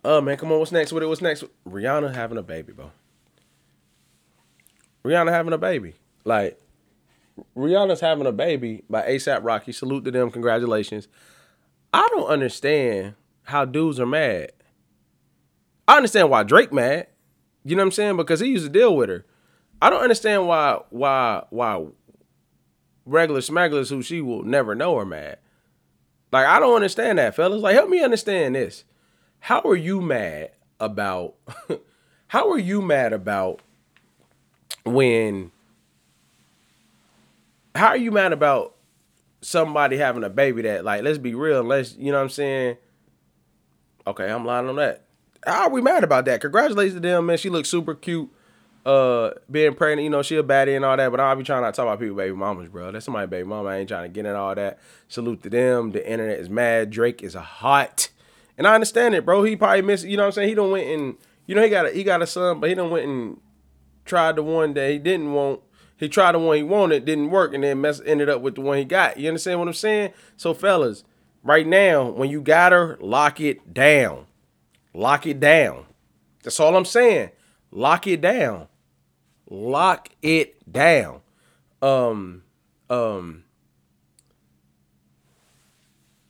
Oh 0.05 0.21
man, 0.21 0.37
come 0.37 0.53
on, 0.53 0.59
what's 0.59 0.73
next 0.73 0.93
with 0.93 1.03
it? 1.03 1.07
What's 1.07 1.23
next? 1.23 1.45
Rihanna 1.67 2.15
having 2.15 2.37
a 2.37 2.43
baby, 2.43 2.73
bro. 2.73 2.91
Rihanna 5.05 5.31
having 5.31 5.53
a 5.53 5.59
baby. 5.59 5.95
Like 6.25 6.61
Rihanna's 7.57 8.01
having 8.01 8.27
a 8.27 8.33
baby 8.33 8.85
by 8.89 9.03
ASAP 9.03 9.41
Rocky. 9.43 9.73
Salute 9.73 10.05
to 10.05 10.11
them. 10.11 10.31
Congratulations. 10.31 11.09
I 11.93 12.07
don't 12.13 12.29
understand 12.29 13.15
how 13.45 13.65
dudes 13.65 13.99
are 13.99 14.07
mad. 14.07 14.53
I 15.87 15.97
understand 15.97 16.31
why 16.31 16.43
Drake 16.43 16.73
mad. 16.73 17.07
You 17.65 17.77
know 17.77 17.83
what 17.83 17.87
I'm 17.87 17.93
saying? 17.93 18.17
Because 18.17 18.41
he 18.41 18.49
used 18.49 18.67
to 18.67 18.71
deal 18.71 18.95
with 18.97 19.09
her. 19.09 19.25
I 19.81 19.91
don't 19.91 20.03
understand 20.03 20.47
why 20.47 20.81
why 20.91 21.45
why 21.51 21.87
regular 23.07 23.41
smugglers 23.41 23.91
who 23.91 24.03
she 24.03 24.21
will 24.21 24.43
never 24.43 24.75
know 24.75 24.97
are 24.99 25.05
mad. 25.05 25.39
Like 26.33 26.47
I 26.47 26.59
don't 26.61 26.75
understand 26.75 27.19
that, 27.19 27.35
fellas. 27.35 27.63
Like 27.63 27.75
help 27.75 27.89
me 27.89 28.03
understand 28.03 28.55
this. 28.55 28.85
How 29.45 29.61
are 29.67 29.77
you 29.77 30.01
mad 30.01 30.53
about 30.81 31.35
how 32.29 32.51
are 32.51 32.59
you 32.59 32.81
mad 32.81 33.13
about 33.13 33.61
when 34.87 35.51
how 37.75 37.89
are 37.89 37.97
you 37.99 38.11
mad 38.11 38.33
about 38.33 38.75
somebody 39.43 39.99
having 39.99 40.25
a 40.25 40.31
baby 40.31 40.63
that 40.63 40.83
like 40.83 41.03
let's 41.03 41.19
be 41.19 41.35
real, 41.35 41.63
let's 41.63 41.95
you 41.97 42.11
know 42.11 42.17
what 42.17 42.23
I'm 42.23 42.31
saying? 42.31 42.79
Okay, 44.07 44.31
I'm 44.31 44.47
lying 44.47 44.67
on 44.67 44.77
that. 44.77 45.05
How 45.47 45.65
are 45.65 45.71
we 45.71 45.83
mad 45.83 46.05
about 46.05 46.25
that? 46.25 46.41
Congratulations 46.41 46.95
to 46.95 47.01
them, 47.01 47.27
man. 47.27 47.37
She 47.37 47.51
looks 47.51 47.69
super 47.69 47.95
cute. 47.95 48.31
Uh, 48.87 49.33
being 49.51 49.75
pregnant, 49.75 50.05
you 50.05 50.11
know, 50.11 50.23
she 50.23 50.37
a 50.37 50.43
baddie 50.43 50.75
and 50.75 50.87
all 50.87 50.97
that, 50.97 51.11
but 51.11 51.21
I'll 51.21 51.37
be 51.37 51.45
trying 51.45 51.61
not 51.61 51.75
to 51.75 51.77
talk 51.77 51.87
about 51.87 52.01
people 52.01 52.17
baby 52.17 52.35
mamas, 52.35 52.71
bro. 52.71 52.93
That's 52.93 53.05
somebody 53.05 53.27
baby 53.27 53.47
mama. 53.47 53.69
I 53.69 53.77
ain't 53.77 53.91
trying 53.91 54.05
to 54.05 54.09
get 54.09 54.25
in 54.25 54.35
all 54.35 54.55
that. 54.55 54.79
Salute 55.09 55.43
to 55.43 55.51
them. 55.51 55.93
The 55.93 56.11
internet 56.11 56.39
is 56.39 56.49
mad. 56.49 56.89
Drake 56.89 57.23
is 57.23 57.35
a 57.35 57.43
hot. 57.43 58.09
And 58.57 58.67
I 58.67 58.75
understand 58.75 59.15
it, 59.15 59.25
bro. 59.25 59.43
He 59.43 59.57
probably 59.57 59.83
missed, 59.83 60.05
you 60.05 60.17
know 60.17 60.25
what 60.25 60.29
I'm 60.29 60.33
saying? 60.33 60.49
He 60.49 60.55
don't 60.55 60.71
went 60.71 60.89
and 60.89 61.17
you 61.47 61.55
know 61.55 61.63
he 61.63 61.69
got 61.69 61.87
a 61.87 61.91
he 61.91 62.05
got 62.05 62.23
a 62.23 62.27
son, 62.27 62.61
but 62.61 62.69
he 62.69 62.75
don't 62.75 62.91
went 62.91 63.07
and 63.07 63.41
tried 64.05 64.37
the 64.37 64.43
one 64.43 64.75
that 64.75 64.91
he 64.91 64.99
didn't 64.99 65.33
want 65.33 65.61
he 65.97 66.09
tried 66.09 66.33
the 66.33 66.39
one 66.39 66.57
he 66.57 66.63
wanted, 66.63 67.05
didn't 67.05 67.31
work, 67.31 67.55
and 67.55 67.65
then 67.65 67.81
mess 67.81 68.01
ended 68.05 68.29
up 68.29 68.41
with 68.41 68.57
the 68.57 68.61
one 68.61 68.79
he 68.79 68.85
got. 68.85 69.19
You 69.19 69.29
understand 69.29 69.59
what 69.59 69.69
I'm 69.69 69.75
saying? 69.75 70.13
So 70.37 70.53
fellas, 70.53 71.05
Right 71.45 71.67
now, 71.67 72.09
when 72.09 72.31
you 72.31 72.41
got 72.41 72.73
her, 72.73 72.97
lock 73.03 73.39
it 73.39 73.75
down. 73.75 74.25
Lock 74.95 75.27
it 75.27 75.39
down. 75.39 75.85
That's 76.43 76.59
all 76.59 76.75
I'm 76.75 76.87
saying. 76.87 77.31
Lock 77.71 78.07
it 78.07 78.23
down. 78.23 78.69
Lock 79.51 80.09
it 80.23 80.73
down. 80.73 81.21
Um, 81.83 82.45
um, 82.89 83.45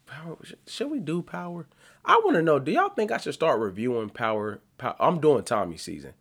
power. 0.05 0.37
Should 0.67 0.91
we 0.91 0.99
do 0.99 1.23
power? 1.23 1.69
I 2.05 2.21
want 2.25 2.37
to 2.37 2.43
know. 2.43 2.59
Do 2.59 2.73
y'all 2.73 2.91
think 2.91 3.11
I 3.11 3.19
should 3.19 3.35
start 3.35 3.61
reviewing 3.61 4.11
power? 4.11 4.61
power 4.79 4.97
I'm 5.01 5.21
doing 5.21 5.45
Tommy 5.45 5.77
season, 5.77 6.15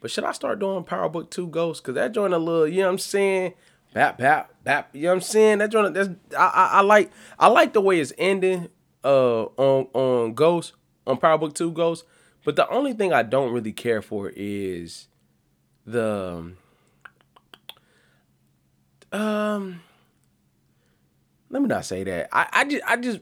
but 0.00 0.10
should 0.10 0.24
I 0.24 0.32
start 0.32 0.58
doing 0.58 0.84
Power 0.84 1.08
Book 1.08 1.30
Two 1.30 1.48
Ghosts? 1.48 1.80
Cause 1.80 1.94
that 1.96 2.12
joint 2.12 2.34
a 2.34 2.38
little. 2.38 2.68
You 2.68 2.80
know 2.80 2.86
what 2.86 2.92
I'm 2.92 2.98
saying? 2.98 3.54
Bap 3.92 4.18
bap 4.18 4.52
bap. 4.62 4.90
You 4.94 5.02
know 5.02 5.08
what 5.08 5.14
I'm 5.14 5.20
saying? 5.22 5.58
That 5.58 5.70
joint. 5.70 5.94
That's 5.94 6.10
I, 6.36 6.46
I, 6.46 6.66
I 6.78 6.80
like. 6.82 7.10
I 7.38 7.48
like 7.48 7.72
the 7.72 7.80
way 7.80 8.00
it's 8.00 8.12
ending. 8.18 8.68
Uh, 9.04 9.44
on 9.58 9.86
on 9.92 10.32
Ghost 10.32 10.72
on 11.06 11.18
Power 11.18 11.36
Book 11.36 11.54
Two 11.54 11.70
Ghost. 11.70 12.04
But 12.44 12.56
the 12.56 12.68
only 12.68 12.92
thing 12.92 13.12
I 13.12 13.22
don't 13.22 13.52
really 13.52 13.72
care 13.72 14.02
for 14.02 14.32
is 14.34 15.08
the 15.86 16.54
um 19.12 19.80
let 21.50 21.62
me 21.62 21.68
not 21.68 21.84
say 21.84 22.02
that. 22.04 22.28
I, 22.32 22.48
I 22.52 22.64
just 22.64 22.84
I 22.86 22.96
just 22.96 23.20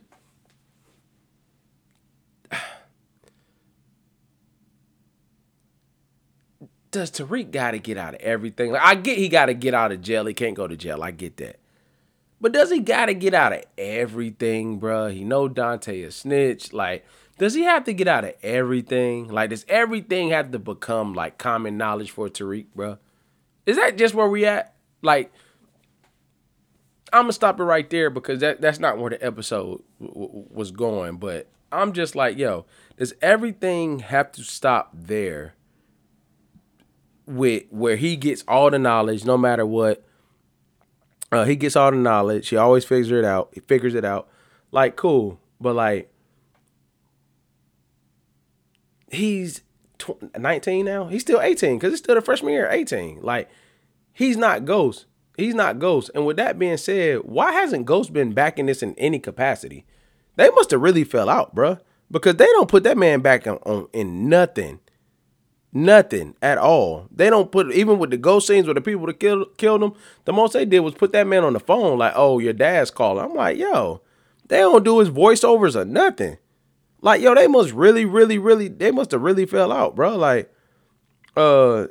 does 6.93 7.11
Tariq 7.11 7.51
got 7.51 7.73
to 7.73 7.79
get 7.79 7.97
out 7.97 8.15
of 8.15 8.21
everything? 8.21 8.71
Like 8.73 8.83
I 8.83 8.95
get 8.95 9.19
he 9.19 9.29
got 9.29 9.47
to 9.47 9.55
get 9.55 9.75
out 9.75 9.91
of 9.91 10.01
jail. 10.01 10.27
He 10.27 10.35
can't 10.35 10.55
go 10.55 10.69
to 10.69 10.77
jail. 10.77 11.03
I 11.03 11.11
get 11.11 11.39
that. 11.39 11.59
But 12.41 12.53
does 12.53 12.71
he 12.71 12.81
got 12.81 13.07
to 13.07 13.15
get 13.15 13.35
out 13.35 13.53
of 13.53 13.65
everything, 13.79 14.81
bruh? 14.81 15.13
He 15.13 15.25
know 15.25 15.49
Dante 15.49 16.03
a 16.03 16.11
snitch. 16.11 16.73
Like, 16.73 17.07
does 17.39 17.55
he 17.55 17.63
have 17.63 17.85
to 17.85 17.93
get 17.93 18.09
out 18.09 18.25
of 18.25 18.35
everything? 18.43 19.29
Like, 19.29 19.51
does 19.51 19.65
everything 19.69 20.31
have 20.31 20.51
to 20.53 20.59
become 20.59 21.15
like 21.15 21.39
common 21.39 21.77
knowledge 21.77 22.11
for 22.11 22.29
Tariq, 22.29 22.67
bruh? 22.77 22.99
Is 23.65 23.77
that 23.77 23.97
just 23.97 24.15
where 24.15 24.29
we 24.29 24.45
at? 24.45 24.75
Like, 25.03 25.33
I'm 27.13 27.25
gonna 27.25 27.33
stop 27.33 27.59
it 27.59 27.65
right 27.65 27.89
there 27.89 28.11
because 28.11 28.41
that 28.41 28.61
that's 28.61 28.79
not 28.79 28.99
where 28.99 29.11
the 29.11 29.25
episode 29.25 29.83
w- 30.01 30.27
w- 30.27 30.47
was 30.51 30.71
going. 30.71 31.17
But 31.17 31.49
I'm 31.71 31.93
just 31.93 32.15
like, 32.15 32.37
yo, 32.37 32.67
does 32.97 33.15
everything 33.23 34.01
have 34.01 34.33
to 34.33 34.43
stop 34.43 34.91
there? 34.95 35.55
With 37.27 37.65
where 37.71 37.97
he 37.97 38.17
gets 38.17 38.43
all 38.49 38.71
the 38.71 38.79
knowledge, 38.79 39.25
no 39.25 39.37
matter 39.39 39.65
what. 39.65 40.05
Uh, 41.31 41.45
he 41.45 41.57
gets 41.57 41.77
all 41.77 41.91
the 41.91 41.97
knowledge. 41.97 42.49
He 42.49 42.57
always 42.57 42.85
figures 42.85 43.11
it 43.11 43.25
out. 43.25 43.51
He 43.55 43.61
figures 43.61 43.95
it 43.95 44.05
out. 44.05 44.29
Like 44.71 44.97
cool, 44.97 45.41
but 45.61 45.75
like 45.75 46.13
he's 49.11 49.63
tw- 49.99 50.37
19 50.39 50.85
now. 50.85 51.07
He's 51.07 51.23
still 51.23 51.41
18 51.41 51.79
because 51.79 51.93
it's 51.93 52.03
still 52.03 52.15
the 52.15 52.21
freshman 52.21 52.53
year. 52.53 52.69
18. 52.71 53.23
Like 53.23 53.49
he's 54.13 54.37
not 54.37 54.65
Ghost. 54.65 55.07
He's 55.37 55.55
not 55.55 55.79
Ghost. 55.79 56.11
And 56.15 56.27
with 56.27 56.37
that 56.37 56.59
being 56.59 56.77
said, 56.77 57.21
why 57.25 57.53
hasn't 57.53 57.87
Ghost 57.87 58.13
been 58.13 58.33
backing 58.33 58.67
this 58.67 58.83
in 58.83 58.95
any 58.97 59.19
capacity? 59.19 59.87
They 60.37 60.51
must 60.51 60.71
have 60.71 60.81
really 60.81 61.05
fell 61.05 61.29
out, 61.29 61.55
bruh. 61.55 61.81
Because 62.11 62.37
they 62.37 62.47
don't 62.47 62.69
put 62.69 62.83
that 62.85 62.99
man 62.99 63.21
back 63.21 63.47
on, 63.47 63.57
on 63.65 63.89
in 63.93 64.29
nothing. 64.29 64.81
Nothing 65.75 66.35
at 66.43 66.59
all. 66.59 67.07
They 67.11 67.31
don't 67.31 67.51
put 67.51 67.73
even 67.73 67.99
with 67.99 68.11
the 68.11 68.19
ghost 68.19 68.47
scenes 68.47 68.67
with 68.67 68.77
the 68.77 68.83
people 68.83 69.07
that 69.07 69.19
killed 69.19 69.57
killed 69.57 69.83
him. 69.83 69.95
The 70.27 70.33
most 70.33 70.53
they 70.53 70.67
did 70.67 70.81
was 70.81 70.95
put 70.95 71.13
that 71.13 71.27
man 71.27 71.45
on 71.45 71.55
the 71.55 71.61
phone, 71.61 71.99
like, 71.99 72.13
"Oh, 72.15 72.39
your 72.39 72.53
dad's 72.53 72.91
calling." 72.91 73.25
I'm 73.25 73.35
like, 73.35 73.57
"Yo, 73.57 74.03
they 74.49 74.59
don't 74.59 74.85
do 74.85 74.99
his 74.99 75.09
voiceovers 75.09 75.75
or 75.75 75.87
nothing." 75.87 76.37
Like, 77.01 77.23
yo, 77.23 77.35
they 77.35 77.47
must 77.49 77.73
really, 77.73 78.05
really, 78.05 78.37
really, 78.37 78.69
they 78.69 78.91
must 78.91 79.13
have 79.13 79.23
really 79.23 79.47
fell 79.47 79.73
out, 79.73 79.97
bro. 79.97 80.15
Like, 80.15 80.53
uh, 81.39 81.87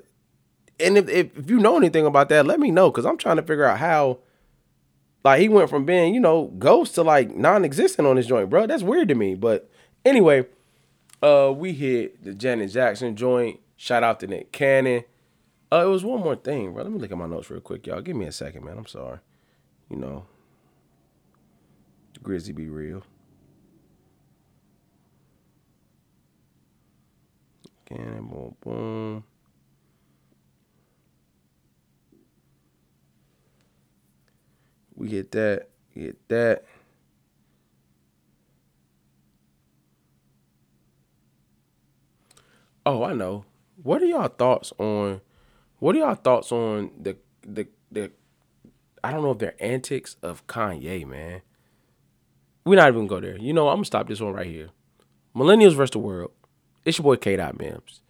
and 0.79 0.97
if, 0.97 1.09
if 1.09 1.37
if 1.37 1.49
you 1.49 1.57
know 1.57 1.75
anything 1.75 2.05
about 2.05 2.29
that, 2.29 2.45
let 2.45 2.59
me 2.59 2.69
know, 2.69 2.91
cause 2.91 3.05
I'm 3.05 3.17
trying 3.17 3.37
to 3.37 3.43
figure 3.43 3.65
out 3.65 3.79
how. 3.79 4.19
Like 5.23 5.39
he 5.39 5.49
went 5.49 5.69
from 5.69 5.85
being, 5.85 6.15
you 6.15 6.19
know, 6.19 6.47
ghost 6.57 6.95
to 6.95 7.03
like 7.03 7.35
non-existent 7.35 8.07
on 8.07 8.15
this 8.15 8.25
joint, 8.25 8.49
bro. 8.49 8.65
That's 8.65 8.81
weird 8.81 9.07
to 9.09 9.15
me. 9.15 9.35
But 9.35 9.69
anyway, 10.03 10.47
uh, 11.21 11.53
we 11.55 11.73
hit 11.73 12.23
the 12.23 12.33
Janet 12.33 12.71
Jackson 12.71 13.15
joint. 13.15 13.59
Shout 13.81 14.03
out 14.03 14.19
to 14.19 14.27
Nick 14.27 14.51
Cannon. 14.51 15.05
Uh, 15.71 15.83
it 15.83 15.89
was 15.89 16.05
one 16.05 16.19
more 16.19 16.35
thing, 16.35 16.71
bro. 16.71 16.83
Let 16.83 16.91
me 16.91 16.99
look 16.99 17.11
at 17.11 17.17
my 17.17 17.25
notes 17.25 17.49
real 17.49 17.61
quick, 17.61 17.87
y'all. 17.87 17.99
Give 17.99 18.15
me 18.15 18.27
a 18.27 18.31
second, 18.31 18.63
man. 18.63 18.77
I'm 18.77 18.85
sorry. 18.85 19.17
You 19.89 19.97
know, 19.97 20.27
Grizzly 22.21 22.53
be 22.53 22.69
real. 22.69 23.01
Cannon, 27.85 28.27
boom, 28.27 28.55
boom. 28.61 29.23
We 34.93 35.07
get 35.07 35.31
that. 35.31 35.69
Get 35.95 36.29
that. 36.29 36.65
Oh, 42.85 43.03
I 43.03 43.13
know. 43.13 43.45
What 43.83 44.01
are 44.01 44.05
y'all 44.05 44.27
thoughts 44.27 44.73
on? 44.77 45.21
What 45.79 45.95
are 45.95 45.99
y'all 45.99 46.15
thoughts 46.15 46.51
on 46.51 46.91
the 46.99 47.17
the 47.41 47.67
the? 47.91 48.11
I 49.03 49.11
don't 49.11 49.23
know 49.23 49.31
if 49.31 49.39
they're 49.39 49.55
antics 49.59 50.15
of 50.21 50.45
Kanye, 50.47 51.05
man. 51.07 51.41
We're 52.65 52.75
not 52.75 52.89
even 52.89 53.07
go 53.07 53.19
there. 53.19 53.37
You 53.37 53.53
know, 53.53 53.69
I'm 53.69 53.77
gonna 53.77 53.85
stop 53.85 54.07
this 54.07 54.19
one 54.19 54.33
right 54.33 54.45
here. 54.45 54.69
Millennials 55.35 55.73
versus 55.75 55.91
the 55.91 55.99
world. 55.99 56.31
It's 56.85 56.97
your 56.97 57.03
boy 57.03 57.15
K. 57.15 57.35
Dot 57.35 57.57
Mims. 57.57 58.01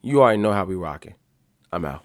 You 0.00 0.22
already 0.22 0.38
know 0.38 0.52
how 0.52 0.64
we 0.64 0.74
rocking. 0.74 1.14
I'm 1.72 1.84
out. 1.84 2.04